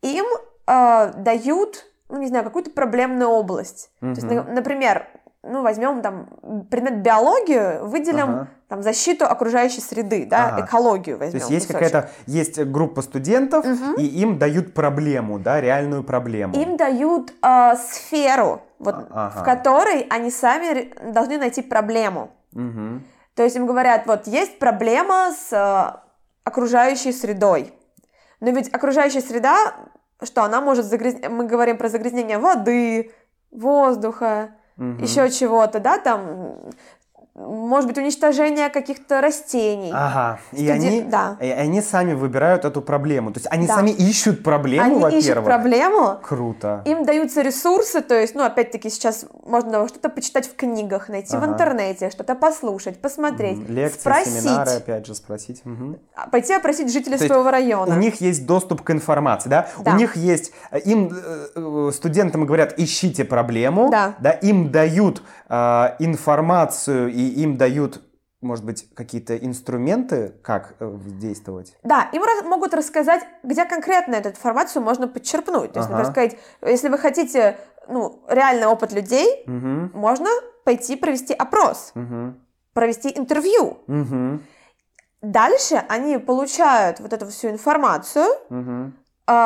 Uh-huh. 0.04 0.10
Им 0.14 0.26
э, 0.68 1.14
дают, 1.18 1.86
ну 2.10 2.20
не 2.20 2.28
знаю, 2.28 2.46
какую-то 2.46 2.70
проблемную 2.72 3.30
область. 3.30 3.90
Uh-huh. 4.02 4.16
То 4.16 4.22
есть, 4.22 4.48
например, 4.50 5.08
ну, 5.44 5.62
возьмем 5.62 6.02
там 6.02 6.28
предмет 6.70 7.02
биологию, 7.02 7.88
выделим 7.88 8.30
ага. 8.30 8.48
там 8.68 8.84
защиту 8.84 9.26
окружающей 9.26 9.80
среды, 9.80 10.26
да, 10.26 10.50
ага. 10.50 10.66
экологию 10.66 11.18
возьмем. 11.18 11.32
То 11.32 11.38
есть 11.38 11.50
есть 11.50 11.68
какая-то, 11.68 12.10
есть 12.26 12.60
группа 12.60 13.02
студентов, 13.02 13.66
угу. 13.66 13.94
и 13.98 14.06
им 14.06 14.38
дают 14.38 14.74
проблему, 14.74 15.40
да, 15.40 15.62
реальную 15.62 16.04
проблему. 16.04 16.56
Им 16.56 16.76
дают 16.76 17.34
э, 17.42 17.76
сферу, 17.78 18.62
вот, 18.80 18.96
ага. 19.12 19.40
в 19.40 19.44
которой 19.46 20.02
они 20.10 20.30
сами 20.30 20.94
должны 21.12 21.38
найти 21.38 21.62
проблему. 21.62 22.32
Угу. 22.54 23.02
То 23.36 23.44
есть 23.44 23.56
им 23.56 23.66
говорят, 23.66 24.08
вот 24.08 24.28
есть 24.28 24.60
проблема 24.60 25.32
с 25.32 25.54
э, 25.54 26.00
окружающей 26.44 27.14
средой. 27.14 27.74
Но 28.42 28.52
ведь 28.52 28.74
окружающая 28.74 29.22
среда, 29.22 29.74
что 30.22 30.44
она 30.44 30.60
может 30.60 30.86
загрязнять, 30.86 31.30
мы 31.30 31.46
говорим 31.46 31.78
про 31.78 31.88
загрязнение 31.88 32.40
воды, 32.40 33.14
воздуха, 33.52 34.52
угу. 34.80 35.04
еще 35.04 35.30
чего-то, 35.30 35.80
да, 35.80 35.98
там 35.98 36.58
может 37.40 37.88
быть, 37.88 37.98
уничтожение 37.98 38.70
каких-то 38.70 39.22
растений. 39.22 39.92
Ага. 39.94 40.40
Студи... 40.48 40.64
И, 40.64 40.70
они, 40.70 41.02
да. 41.02 41.38
и 41.40 41.50
они 41.50 41.82
сами 41.82 42.14
выбирают 42.14 42.66
эту 42.66 42.82
проблему. 42.82 43.32
То 43.32 43.40
есть 43.40 43.48
они 43.50 43.66
да. 43.66 43.76
сами 43.76 43.92
ищут 43.92 44.44
проблему, 44.44 44.86
они 44.86 44.96
во-первых. 44.96 45.24
ищут 45.24 45.44
проблему. 45.46 46.18
Круто. 46.22 46.82
Им 46.86 47.06
даются 47.06 47.42
ресурсы, 47.42 48.02
то 48.02 48.20
есть, 48.20 48.36
ну, 48.36 48.44
опять-таки, 48.44 48.90
сейчас 48.90 49.26
можно 49.46 49.88
что-то 49.88 50.10
почитать 50.10 50.48
в 50.48 50.56
книгах, 50.56 51.08
найти 51.08 51.36
ага. 51.36 51.46
в 51.46 51.50
интернете, 51.54 52.10
что-то 52.10 52.36
послушать, 52.36 53.02
посмотреть, 53.02 53.60
угу. 53.60 53.72
Лекции, 53.72 54.00
спросить. 54.00 54.42
семинары, 54.42 54.72
опять 54.72 55.06
же, 55.06 55.16
спросить. 55.16 55.62
Угу. 55.64 56.00
Пойти 56.32 56.54
опросить 56.54 56.92
жителей 56.92 57.18
то 57.18 57.26
своего 57.26 57.50
района. 57.50 57.96
У 57.96 57.98
них 57.98 58.20
есть 58.20 58.46
доступ 58.46 58.82
к 58.82 58.92
информации, 58.92 59.50
да? 59.50 59.70
да. 59.80 59.94
У 59.94 59.96
них 59.96 60.18
есть... 60.18 60.52
Э, 60.72 60.80
им, 60.80 61.10
э, 61.14 61.48
э, 61.56 61.92
студентам 61.94 62.46
говорят, 62.46 62.74
ищите 62.78 63.24
проблему. 63.24 63.90
Да. 63.90 64.16
да 64.20 64.32
им 64.32 64.72
дают 64.72 65.22
э, 65.48 65.90
информацию 66.00 67.10
и 67.10 67.29
им 67.30 67.58
дают 67.58 68.02
может 68.42 68.64
быть, 68.64 68.88
какие-то 68.94 69.38
инструменты, 69.38 70.34
как 70.42 70.76
э, 70.80 70.98
действовать? 71.20 71.76
Да, 71.84 72.10
им 72.14 72.24
раз, 72.24 72.44
могут 72.44 72.74
рассказать, 72.74 73.22
где 73.44 73.66
конкретно 73.66 74.16
эту 74.16 74.30
информацию 74.30 74.82
можно 74.82 75.08
подчерпнуть. 75.08 75.74
То 75.74 75.80
есть, 75.80 75.90
ага. 75.90 75.98
например, 75.98 76.06
сказать, 76.06 76.38
если 76.62 76.88
вы 76.88 76.98
хотите 76.98 77.58
ну, 77.90 78.24
реальный 78.30 78.68
опыт 78.68 78.94
людей, 78.94 79.44
угу. 79.46 79.98
можно 79.98 80.30
пойти 80.64 80.96
провести 80.96 81.34
опрос, 81.34 81.92
угу. 81.96 82.36
провести 82.74 83.12
интервью. 83.18 83.80
Угу. 83.88 84.40
Дальше 85.22 85.84
они 85.90 86.18
получают 86.18 87.02
вот 87.02 87.12
эту 87.12 87.28
всю 87.28 87.50
информацию, 87.50 88.28
угу. 88.50 88.94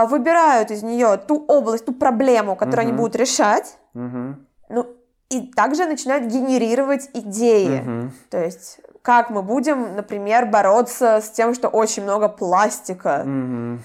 выбирают 0.07 0.69
из 0.69 0.83
нее 0.83 1.17
ту 1.17 1.43
область, 1.47 1.85
ту 1.85 1.93
проблему, 1.93 2.55
которую 2.55 2.85
угу. 2.85 2.89
они 2.89 2.97
будут 2.97 3.15
решать. 3.15 3.75
Угу. 3.95 4.35
Ну, 4.69 4.87
и 5.33 5.51
также 5.51 5.85
начинают 5.85 6.25
генерировать 6.31 7.09
идеи. 7.13 7.79
Угу. 7.79 8.11
То 8.29 8.43
есть, 8.43 8.79
как 9.01 9.29
мы 9.29 9.41
будем, 9.41 9.95
например, 9.95 10.45
бороться 10.45 11.21
с 11.21 11.29
тем, 11.31 11.53
что 11.53 11.67
очень 11.67 12.03
много 12.03 12.29
пластика. 12.29 13.25
Угу. 13.25 13.79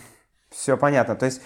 Все 0.51 0.79
понятно. 0.79 1.15
То 1.15 1.27
есть, 1.27 1.43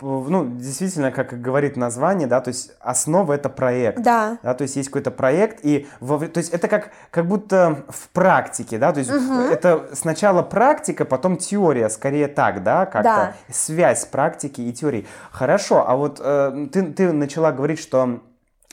ну, 0.00 0.44
действительно, 0.44 1.10
как 1.10 1.40
говорит 1.40 1.76
название, 1.76 2.28
да, 2.28 2.40
то 2.40 2.48
есть 2.48 2.72
основа 2.80 3.32
это 3.32 3.48
проект. 3.48 4.02
Да. 4.02 4.36
да 4.42 4.52
то 4.52 4.62
есть 4.62 4.76
есть 4.76 4.90
какой-то 4.90 5.10
проект, 5.10 5.64
и 5.64 5.88
во, 6.00 6.18
то 6.18 6.38
есть 6.38 6.52
это 6.52 6.68
как, 6.68 6.90
как 7.10 7.26
будто 7.26 7.84
в 7.88 8.08
практике, 8.10 8.76
да, 8.76 8.92
то 8.92 8.98
есть 8.98 9.10
угу. 9.10 9.40
это 9.50 9.88
сначала 9.94 10.42
практика, 10.42 11.06
потом 11.06 11.38
теория, 11.38 11.88
скорее 11.88 12.28
так, 12.28 12.62
да, 12.62 12.84
как-то 12.84 13.02
да. 13.02 13.34
связь 13.48 14.04
практики 14.04 14.60
и 14.60 14.72
теории. 14.72 15.06
Хорошо, 15.30 15.88
а 15.88 15.96
вот 15.96 16.20
э, 16.22 16.68
ты, 16.70 16.92
ты 16.92 17.10
начала 17.10 17.52
говорить, 17.52 17.78
что 17.78 18.20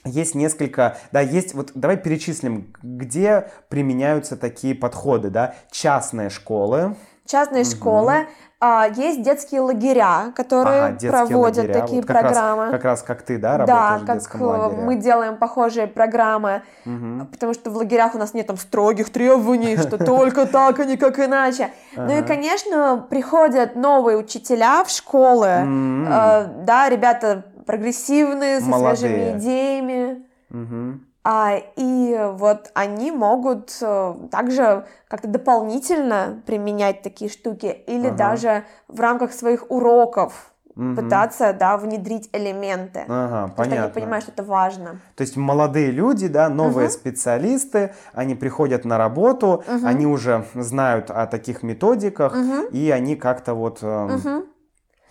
есть 0.05 0.35
несколько, 0.35 0.97
да, 1.11 1.19
есть, 1.19 1.53
вот 1.53 1.71
давай 1.75 1.97
перечислим, 1.97 2.73
где 2.81 3.49
применяются 3.69 4.37
такие 4.37 4.75
подходы, 4.75 5.29
да, 5.29 5.55
частные 5.71 6.29
школы. 6.29 6.95
Частные 7.25 7.61
угу. 7.61 7.69
школы, 7.69 8.27
а, 8.61 8.87
есть 8.93 9.21
детские 9.23 9.61
лагеря, 9.61 10.33
которые 10.35 10.83
ага, 10.83 10.91
детские 10.91 11.11
проводят 11.11 11.57
лагеря. 11.57 11.81
такие 11.81 12.01
вот 12.01 12.07
как 12.07 12.21
программы. 12.21 12.63
Раз, 12.63 12.71
как 12.71 12.83
раз 12.83 13.03
как 13.03 13.21
ты, 13.21 13.37
да, 13.37 13.57
работаешь 13.57 14.01
да, 14.01 14.05
как 14.05 14.15
в 14.15 14.19
детском 14.19 14.41
лагере. 14.41 14.81
мы 14.81 14.95
делаем 14.95 15.37
похожие 15.37 15.87
программы, 15.87 16.63
угу. 16.85 17.25
потому 17.31 17.53
что 17.53 17.71
в 17.71 17.77
лагерях 17.77 18.15
у 18.15 18.17
нас 18.17 18.33
нет 18.33 18.47
там 18.47 18.57
строгих 18.57 19.11
требований, 19.11 19.77
что 19.77 19.97
только 20.03 20.45
так, 20.45 20.79
а 20.79 20.85
не 20.85 20.97
как 20.97 21.19
иначе. 21.19 21.69
Ну 21.95 22.17
и, 22.17 22.21
конечно, 22.21 23.05
приходят 23.09 23.75
новые 23.75 24.17
учителя 24.17 24.83
в 24.83 24.89
школы, 24.89 25.47
э, 25.47 26.47
да, 26.65 26.89
ребята 26.89 27.45
прогрессивные, 27.69 28.61
со 28.61 28.65
Молодые. 28.65 28.97
свежими 28.97 29.37
идеями. 29.37 30.25
Угу. 30.49 30.99
А, 31.23 31.57
и 31.75 32.17
вот 32.33 32.71
они 32.73 33.11
могут 33.11 33.77
э, 33.79 34.15
также 34.31 34.85
как-то 35.07 35.27
дополнительно 35.27 36.41
применять 36.47 37.03
такие 37.03 37.29
штуки 37.29 37.67
или 37.85 38.07
ага. 38.07 38.17
даже 38.17 38.63
в 38.87 38.99
рамках 38.99 39.33
своих 39.33 39.69
уроков 39.69 40.51
угу. 40.75 40.95
пытаться, 40.95 41.53
да, 41.53 41.77
внедрить 41.77 42.27
элементы. 42.33 43.01
Ага, 43.07 43.49
потому 43.49 43.55
понятно. 43.55 43.75
что 43.75 43.83
они 43.83 43.93
понимают, 43.93 44.23
что 44.23 44.31
это 44.31 44.43
важно. 44.43 44.99
То 45.15 45.21
есть 45.21 45.37
молодые 45.37 45.91
люди, 45.91 46.27
да, 46.27 46.49
новые 46.49 46.87
угу. 46.87 46.93
специалисты, 46.95 47.93
они 48.13 48.33
приходят 48.33 48.83
на 48.83 48.97
работу, 48.97 49.63
угу. 49.67 49.85
они 49.85 50.07
уже 50.07 50.45
знают 50.55 51.11
о 51.11 51.27
таких 51.27 51.61
методиках, 51.61 52.33
угу. 52.33 52.69
и 52.71 52.89
они 52.89 53.15
как-то 53.15 53.53
вот... 53.53 53.83
Угу 53.83 54.45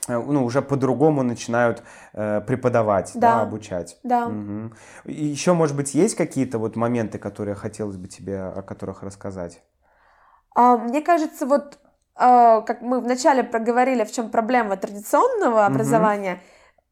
ну, 0.09 0.45
уже 0.45 0.63
по-другому 0.63 1.23
начинают 1.23 1.83
э, 2.15 2.41
преподавать, 2.41 3.13
да. 3.15 3.37
да, 3.37 3.43
обучать. 3.43 3.99
Да. 4.03 4.27
Угу. 4.27 4.73
И 5.07 5.25
еще, 5.25 5.53
может 5.53 5.77
быть, 5.77 5.95
есть 5.95 6.15
какие-то 6.17 6.59
вот 6.59 6.77
моменты, 6.77 7.19
которые 7.19 7.55
хотелось 7.55 7.97
бы 7.97 8.09
тебе 8.09 8.41
о 8.41 8.63
которых 8.63 9.03
рассказать? 9.03 9.63
А, 10.55 10.77
мне 10.77 11.03
кажется, 11.03 11.47
вот 11.47 11.79
а, 12.15 12.63
как 12.63 12.83
мы 12.83 13.01
вначале 13.01 13.45
проговорили, 13.45 14.05
в 14.05 14.13
чем 14.13 14.31
проблема 14.31 14.77
традиционного 14.77 15.67
образования. 15.67 16.33
Угу. 16.33 16.41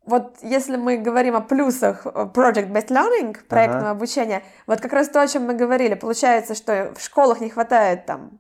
Вот 0.07 0.37
если 0.43 0.77
мы 0.77 0.99
говорим 0.99 1.35
о 1.35 1.41
плюсах 1.41 2.07
э, 2.07 2.29
project-based 2.33 2.89
learning, 2.89 3.37
проектного 3.49 3.91
ага. 3.91 3.91
обучения, 3.91 4.45
вот 4.69 4.81
как 4.81 4.93
раз 4.93 5.09
то, 5.09 5.21
о 5.21 5.27
чем 5.27 5.47
мы 5.47 5.55
говорили, 5.55 5.95
получается, 5.95 6.55
что 6.55 6.95
в 6.97 7.03
школах 7.03 7.41
не 7.41 7.51
хватает 7.51 8.07
там 8.07 8.39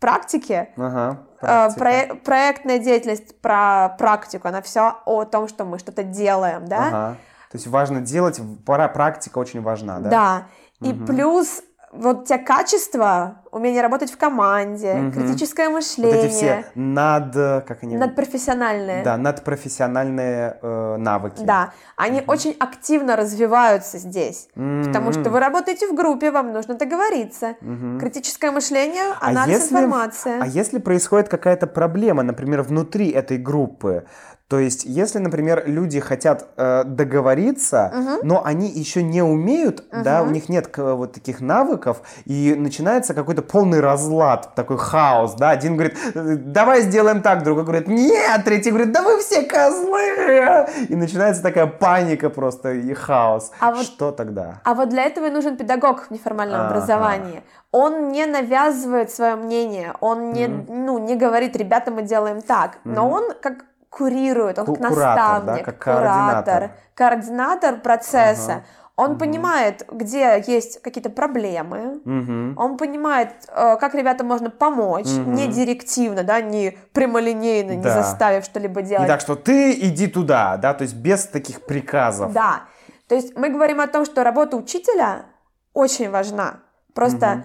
практики. 0.00 0.68
Ага, 0.76 1.18
э, 1.42 1.68
про, 1.76 2.14
проектная 2.24 2.78
деятельность 2.78 3.40
про 3.40 3.90
практику, 3.98 4.48
она 4.48 4.62
все 4.62 4.96
о 5.04 5.24
том, 5.24 5.48
что 5.48 5.64
мы 5.64 5.78
что-то 5.78 6.02
делаем, 6.02 6.66
да. 6.66 6.88
Ага. 6.88 7.16
То 7.50 7.58
есть 7.58 7.66
важно 7.66 8.00
делать, 8.00 8.40
пора 8.64 8.88
практика 8.88 9.38
очень 9.38 9.62
важна, 9.62 10.00
да? 10.00 10.10
Да. 10.10 10.46
И 10.80 10.92
угу. 10.92 11.06
плюс 11.06 11.62
вот 11.98 12.26
те 12.26 12.38
качества, 12.38 13.42
умение 13.50 13.82
работать 13.82 14.10
в 14.10 14.16
команде, 14.16 14.94
угу. 14.94 15.12
критическое 15.12 15.68
мышление. 15.68 16.16
Вот 16.16 16.24
эти 16.24 16.32
все 16.32 16.64
над... 16.74 17.32
Как 17.66 17.82
они? 17.82 17.96
Надпрофессиональные. 17.96 19.02
Да, 19.02 19.16
надпрофессиональные 19.16 20.58
э, 20.60 20.96
навыки. 20.98 21.42
Да, 21.42 21.72
они 21.96 22.20
угу. 22.20 22.32
очень 22.32 22.56
активно 22.58 23.16
развиваются 23.16 23.98
здесь, 23.98 24.48
угу. 24.54 24.84
потому 24.84 25.12
что 25.12 25.30
вы 25.30 25.40
работаете 25.40 25.88
в 25.88 25.94
группе, 25.94 26.30
вам 26.30 26.52
нужно 26.52 26.74
договориться. 26.74 27.56
Угу. 27.60 27.98
Критическое 28.00 28.50
мышление, 28.50 29.14
а 29.20 29.28
анализ 29.28 29.48
а 29.48 29.58
если, 29.58 29.74
информации. 29.74 30.38
А 30.40 30.46
если 30.46 30.78
происходит 30.78 31.28
какая-то 31.28 31.66
проблема, 31.66 32.22
например, 32.22 32.62
внутри 32.62 33.10
этой 33.10 33.38
группы, 33.38 34.06
то 34.48 34.60
есть, 34.60 34.84
если, 34.84 35.18
например, 35.18 35.64
люди 35.66 35.98
хотят 35.98 36.50
э, 36.56 36.84
договориться, 36.84 37.92
угу. 37.92 38.26
но 38.26 38.44
они 38.44 38.68
еще 38.68 39.02
не 39.02 39.20
умеют, 39.20 39.80
угу. 39.80 40.04
да, 40.04 40.22
у 40.22 40.26
них 40.26 40.48
нет 40.48 40.70
вот 40.76 41.14
таких 41.14 41.40
навыков, 41.40 42.02
и 42.26 42.54
начинается 42.56 43.12
какой-то 43.12 43.42
полный 43.42 43.80
разлад, 43.80 44.54
такой 44.54 44.78
хаос, 44.78 45.34
да, 45.34 45.50
один 45.50 45.76
говорит, 45.76 45.96
давай 46.52 46.82
сделаем 46.82 47.22
так, 47.22 47.42
другой 47.42 47.64
говорит, 47.64 47.88
нет, 47.88 48.44
третий 48.44 48.70
говорит, 48.70 48.92
да 48.92 49.02
вы 49.02 49.18
все 49.18 49.42
козлы, 49.42 50.68
и 50.88 50.94
начинается 50.94 51.42
такая 51.42 51.66
паника 51.66 52.30
просто 52.30 52.72
и 52.72 52.94
хаос. 52.94 53.50
А 53.58 53.72
вот, 53.72 53.84
Что 53.84 54.12
тогда? 54.12 54.60
А 54.62 54.74
вот 54.74 54.90
для 54.90 55.02
этого 55.02 55.26
и 55.26 55.30
нужен 55.30 55.56
педагог 55.56 56.06
в 56.06 56.10
неформальном 56.12 56.60
а 56.60 56.68
образовании. 56.68 57.42
Он 57.72 58.12
не 58.12 58.26
навязывает 58.26 59.10
свое 59.10 59.34
мнение, 59.34 59.92
он 60.00 60.32
не, 60.32 60.46
mm 60.46 60.66
ну, 60.68 60.98
не 60.98 61.16
говорит, 61.16 61.56
ребята, 61.56 61.90
мы 61.90 62.02
делаем 62.02 62.42
так, 62.42 62.78
mm 62.84 62.94
но 62.94 63.10
он 63.10 63.32
как 63.42 63.64
курирует, 63.96 64.58
он 64.58 64.66
как 64.66 64.80
наставник, 64.80 65.64
да, 65.64 65.72
как 65.72 65.78
координатор, 65.78 66.70
координатор 66.94 67.80
процесса. 67.80 68.52
Ага. 68.52 68.64
Он 68.96 69.10
угу. 69.10 69.20
понимает, 69.20 69.86
где 69.90 70.42
есть 70.46 70.80
какие-то 70.80 71.10
проблемы, 71.10 72.00
угу. 72.04 72.60
он 72.60 72.76
понимает, 72.78 73.28
э, 73.48 73.76
как 73.78 73.94
ребятам 73.94 74.26
можно 74.26 74.50
помочь, 74.50 75.06
угу. 75.06 75.30
не 75.30 75.48
директивно, 75.48 76.24
да, 76.24 76.40
не 76.40 76.78
прямолинейно, 76.92 77.70
да. 77.70 77.74
не 77.76 77.82
заставив 77.82 78.44
что-либо 78.44 78.82
делать. 78.82 79.02
Не 79.02 79.08
так, 79.08 79.20
что 79.20 79.34
ты 79.34 79.72
иди 79.72 80.06
туда, 80.06 80.56
да, 80.56 80.72
то 80.72 80.82
есть 80.82 80.94
без 80.94 81.26
таких 81.26 81.62
приказов. 81.62 82.32
Да, 82.32 82.62
то 83.08 83.14
есть 83.14 83.36
мы 83.36 83.50
говорим 83.50 83.80
о 83.80 83.86
том, 83.86 84.04
что 84.04 84.24
работа 84.24 84.56
учителя 84.56 85.26
очень 85.74 86.10
важна. 86.10 86.60
Просто 86.94 87.44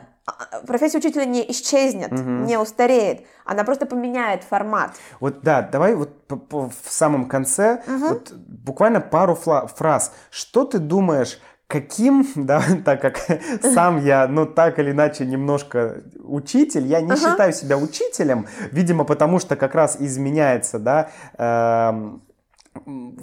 профессия 0.67 0.97
учителя 0.97 1.25
не 1.25 1.49
исчезнет, 1.51 2.11
угу. 2.11 2.21
не 2.21 2.57
устареет, 2.57 3.25
она 3.45 3.63
просто 3.63 3.85
поменяет 3.85 4.43
формат. 4.43 4.91
Вот 5.19 5.41
да, 5.41 5.61
давай 5.61 5.95
вот 5.95 6.11
в 6.29 6.71
самом 6.89 7.27
конце 7.27 7.83
угу. 7.87 8.07
вот 8.09 8.31
буквально 8.33 9.01
пару 9.01 9.35
фраз. 9.35 10.13
Что 10.29 10.65
ты 10.65 10.79
думаешь? 10.79 11.39
каким, 11.71 12.27
да, 12.35 12.61
так 12.83 13.01
как 13.01 13.17
сам 13.61 14.03
я, 14.03 14.27
ну, 14.27 14.45
так 14.45 14.77
или 14.79 14.91
иначе, 14.91 15.25
немножко 15.25 16.03
учитель, 16.19 16.85
я 16.85 17.01
не 17.01 17.11
uh-huh. 17.11 17.31
считаю 17.31 17.53
себя 17.53 17.77
учителем, 17.77 18.47
видимо, 18.71 19.05
потому 19.05 19.39
что 19.39 19.55
как 19.55 19.73
раз 19.73 19.95
изменяется, 19.99 20.79
да, 20.79 21.11
э, 21.37 22.17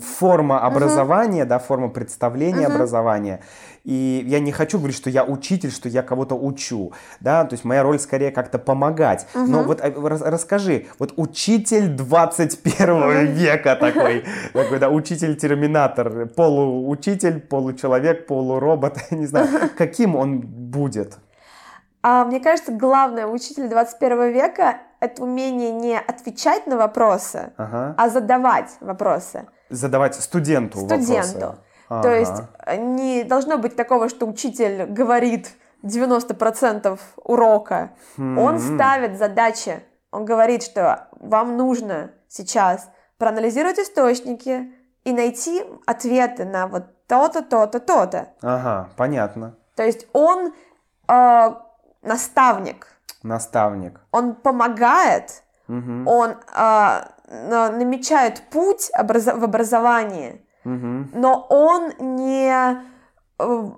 форма 0.00 0.60
образования, 0.60 1.42
uh-huh. 1.42 1.46
да, 1.46 1.58
форма 1.58 1.88
представления 1.88 2.66
uh-huh. 2.66 2.74
образования. 2.74 3.40
И 3.84 4.22
я 4.26 4.40
не 4.40 4.52
хочу 4.52 4.78
говорить, 4.78 4.96
что 4.96 5.08
я 5.08 5.24
учитель, 5.24 5.70
что 5.70 5.88
я 5.88 6.02
кого-то 6.02 6.34
учу, 6.34 6.92
да, 7.20 7.44
то 7.44 7.54
есть 7.54 7.64
моя 7.64 7.82
роль 7.82 7.98
скорее 7.98 8.30
как-то 8.30 8.58
помогать. 8.58 9.26
Uh-huh. 9.34 9.46
Но 9.46 9.62
вот 9.62 9.80
э, 9.80 9.92
расскажи, 9.96 10.86
вот 10.98 11.14
учитель 11.16 11.88
21 11.88 12.88
uh-huh. 12.88 13.24
века 13.24 13.76
такой, 13.76 14.24
такой, 14.52 14.78
да, 14.78 14.90
учитель-терминатор, 14.90 16.26
полуучитель, 16.26 17.40
получеловек, 17.40 18.26
полуробот, 18.26 18.98
не 19.10 19.26
знаю, 19.26 19.48
каким 19.76 20.14
он 20.14 20.40
будет? 20.40 21.18
А, 22.02 22.24
мне 22.24 22.40
кажется, 22.40 22.72
главное 22.72 23.26
у 23.26 23.32
учителя 23.32 23.68
21 23.68 24.32
века 24.32 24.78
это 25.00 25.22
умение 25.22 25.70
не 25.70 25.98
отвечать 25.98 26.66
на 26.66 26.76
вопросы, 26.76 27.52
ага. 27.56 27.94
а 27.96 28.08
задавать 28.08 28.76
вопросы. 28.80 29.46
Задавать 29.70 30.14
студенту, 30.14 30.78
студенту. 30.78 31.12
вопросы. 31.12 31.58
Ага. 31.88 32.02
То 32.02 32.14
есть 32.14 32.42
э, 32.66 32.76
не 32.76 33.24
должно 33.24 33.58
быть 33.58 33.76
такого, 33.76 34.08
что 34.08 34.26
учитель 34.26 34.86
говорит 34.86 35.54
90% 35.82 36.98
урока. 37.16 37.92
Mm-hmm. 38.16 38.40
Он 38.40 38.58
ставит 38.58 39.18
задачи. 39.18 39.82
Он 40.10 40.24
говорит, 40.24 40.62
что 40.62 41.08
вам 41.12 41.56
нужно 41.56 42.10
сейчас 42.28 42.90
проанализировать 43.18 43.78
источники 43.78 44.72
и 45.04 45.12
найти 45.12 45.64
ответы 45.86 46.44
на 46.44 46.66
вот 46.66 47.06
то-то, 47.06 47.42
то-то, 47.42 47.80
то-то. 47.80 48.28
Ага, 48.42 48.90
понятно. 48.96 49.56
То 49.76 49.82
есть 49.82 50.06
он 50.12 50.52
э, 51.08 51.54
наставник. 52.02 52.97
Наставник. 53.22 54.00
Он 54.12 54.34
помогает, 54.34 55.42
угу. 55.68 56.08
он 56.08 56.36
э, 56.54 57.00
намечает 57.28 58.42
путь 58.50 58.90
образ- 58.98 59.34
в 59.34 59.44
образовании, 59.44 60.44
угу. 60.64 61.08
но 61.12 61.46
он 61.48 61.92
не 61.98 62.80
э, 63.38 63.70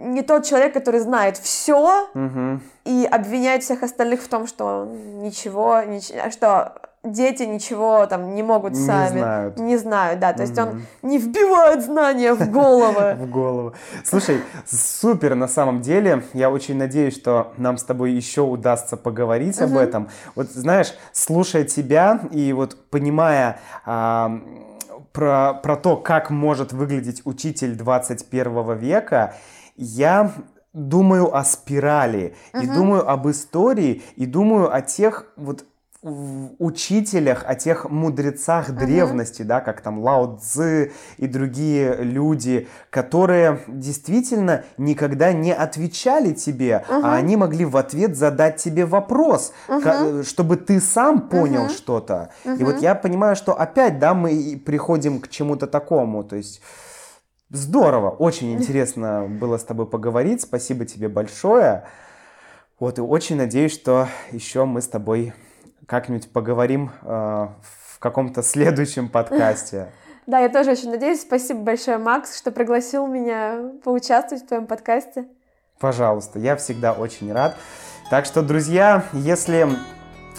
не 0.00 0.22
тот 0.22 0.44
человек, 0.44 0.72
который 0.72 1.00
знает 1.00 1.36
все 1.36 2.08
угу. 2.14 2.60
и 2.84 3.06
обвиняет 3.10 3.62
всех 3.62 3.82
остальных 3.82 4.22
в 4.22 4.28
том, 4.28 4.46
что 4.46 4.86
ничего, 4.86 5.82
ничего, 5.82 6.30
что 6.30 6.89
дети 7.04 7.44
ничего 7.44 8.06
там 8.06 8.34
не 8.34 8.42
могут 8.42 8.72
не 8.72 8.86
сами. 8.86 9.18
Знают. 9.18 9.58
Не 9.58 9.76
знают, 9.76 10.20
да. 10.20 10.32
То 10.32 10.42
есть 10.42 10.58
он 10.58 10.82
не 11.02 11.18
вбивает 11.18 11.82
знания 11.82 12.34
в 12.34 12.50
головы. 12.50 13.14
В 13.20 13.30
голову. 13.30 13.74
Слушай, 14.04 14.42
супер 14.66 15.34
на 15.34 15.48
самом 15.48 15.80
деле. 15.80 16.24
Я 16.34 16.50
очень 16.50 16.76
надеюсь, 16.76 17.14
что 17.14 17.52
нам 17.56 17.78
с 17.78 17.84
тобой 17.84 18.12
еще 18.12 18.42
удастся 18.42 18.96
поговорить 18.96 19.60
об 19.60 19.76
этом. 19.76 20.08
Вот 20.34 20.48
знаешь, 20.50 20.94
слушая 21.12 21.64
тебя 21.64 22.20
и 22.30 22.52
вот 22.52 22.76
понимая 22.90 23.60
про, 23.84 25.54
про 25.54 25.76
то, 25.76 25.96
как 25.96 26.30
может 26.30 26.72
выглядеть 26.72 27.22
учитель 27.24 27.76
21 27.76 28.76
века, 28.76 29.34
я 29.76 30.32
думаю 30.72 31.34
о 31.34 31.42
спирали, 31.44 32.36
и 32.60 32.66
думаю 32.66 33.08
об 33.08 33.28
истории, 33.28 34.02
и 34.16 34.26
думаю 34.26 34.72
о 34.72 34.80
тех 34.82 35.26
вот 35.36 35.64
учителях, 36.02 37.44
о 37.46 37.54
тех 37.54 37.90
мудрецах 37.90 38.70
древности, 38.70 39.42
uh-huh. 39.42 39.46
да, 39.46 39.60
как 39.60 39.82
там 39.82 39.98
Лао 39.98 40.38
Цзы 40.38 40.92
и 41.18 41.26
другие 41.26 41.96
люди, 41.96 42.68
которые 42.88 43.60
действительно 43.68 44.64
никогда 44.78 45.34
не 45.34 45.52
отвечали 45.52 46.32
тебе, 46.32 46.84
uh-huh. 46.88 47.00
а 47.04 47.16
они 47.16 47.36
могли 47.36 47.66
в 47.66 47.76
ответ 47.76 48.16
задать 48.16 48.56
тебе 48.56 48.86
вопрос, 48.86 49.52
uh-huh. 49.68 50.24
чтобы 50.24 50.56
ты 50.56 50.80
сам 50.80 51.28
понял 51.28 51.66
uh-huh. 51.66 51.76
что-то. 51.76 52.30
Uh-huh. 52.44 52.58
И 52.58 52.64
вот 52.64 52.80
я 52.80 52.94
понимаю, 52.94 53.36
что 53.36 53.52
опять, 53.52 53.98
да, 53.98 54.14
мы 54.14 54.60
приходим 54.64 55.20
к 55.20 55.28
чему-то 55.28 55.66
такому, 55.66 56.24
то 56.24 56.36
есть 56.36 56.62
здорово, 57.50 58.08
очень 58.08 58.54
интересно 58.54 59.26
было 59.28 59.58
с 59.58 59.64
тобой 59.64 59.86
поговорить, 59.86 60.40
спасибо 60.40 60.86
тебе 60.86 61.10
большое. 61.10 61.84
Вот, 62.78 62.98
и 62.98 63.02
очень 63.02 63.36
надеюсь, 63.36 63.74
что 63.74 64.08
еще 64.32 64.64
мы 64.64 64.80
с 64.80 64.88
тобой 64.88 65.34
как-нибудь 65.90 66.32
поговорим 66.32 66.92
э, 67.02 67.06
в 67.08 67.98
каком-то 67.98 68.42
следующем 68.44 69.08
подкасте. 69.08 69.88
Да, 70.26 70.38
я 70.38 70.48
тоже 70.48 70.70
очень 70.70 70.90
надеюсь. 70.90 71.22
Спасибо 71.22 71.60
большое, 71.60 71.98
Макс, 71.98 72.38
что 72.38 72.52
пригласил 72.52 73.08
меня 73.08 73.72
поучаствовать 73.82 74.44
в 74.44 74.46
твоем 74.46 74.66
подкасте. 74.66 75.26
Пожалуйста, 75.80 76.38
я 76.38 76.54
всегда 76.56 76.92
очень 76.92 77.32
рад. 77.32 77.56
Так 78.08 78.24
что, 78.24 78.42
друзья, 78.42 79.04
если 79.12 79.66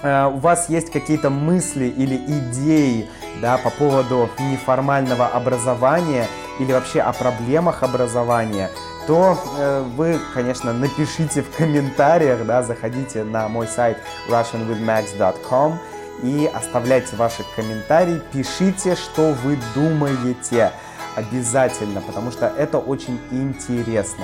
э, 0.02 0.28
у 0.28 0.38
вас 0.38 0.70
есть 0.70 0.90
какие-то 0.90 1.30
мысли 1.30 1.86
или 1.86 2.16
идеи 2.16 3.10
да, 3.42 3.58
по 3.58 3.72
поводу 3.72 4.30
неформального 4.40 5.28
образования 5.28 6.28
или 6.60 6.72
вообще 6.72 7.02
о 7.02 7.12
проблемах 7.12 7.84
образования, 7.84 8.70
то 9.12 9.38
э, 9.58 9.84
вы, 9.98 10.22
конечно, 10.34 10.72
напишите 10.72 11.42
в 11.42 11.54
комментариях, 11.54 12.46
да, 12.46 12.64
заходите 12.64 13.26
на 13.26 13.50
мой 13.50 13.68
сайт 13.68 13.98
russianwithmax.com 14.30 15.78
и 16.24 16.50
оставляйте 16.54 17.18
ваши 17.18 17.44
комментарии, 17.54 18.22
пишите, 18.32 18.96
что 18.96 19.34
вы 19.44 19.60
думаете 19.76 20.72
обязательно, 21.18 22.00
потому 22.00 22.32
что 22.32 22.54
это 22.58 22.78
очень 22.78 23.20
интересно. 23.32 24.24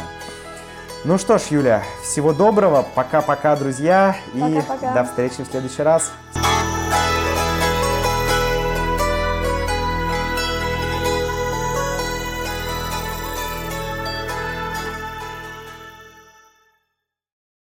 Ну 1.04 1.18
что 1.18 1.38
ж, 1.38 1.48
Юля, 1.50 1.84
всего 2.02 2.32
доброго, 2.32 2.86
пока-пока, 2.96 3.58
друзья, 3.58 4.16
и 4.34 4.40
пока-пока. 4.40 4.94
до 4.94 5.04
встречи 5.04 5.44
в 5.44 5.48
следующий 5.52 5.84
раз. 5.84 6.14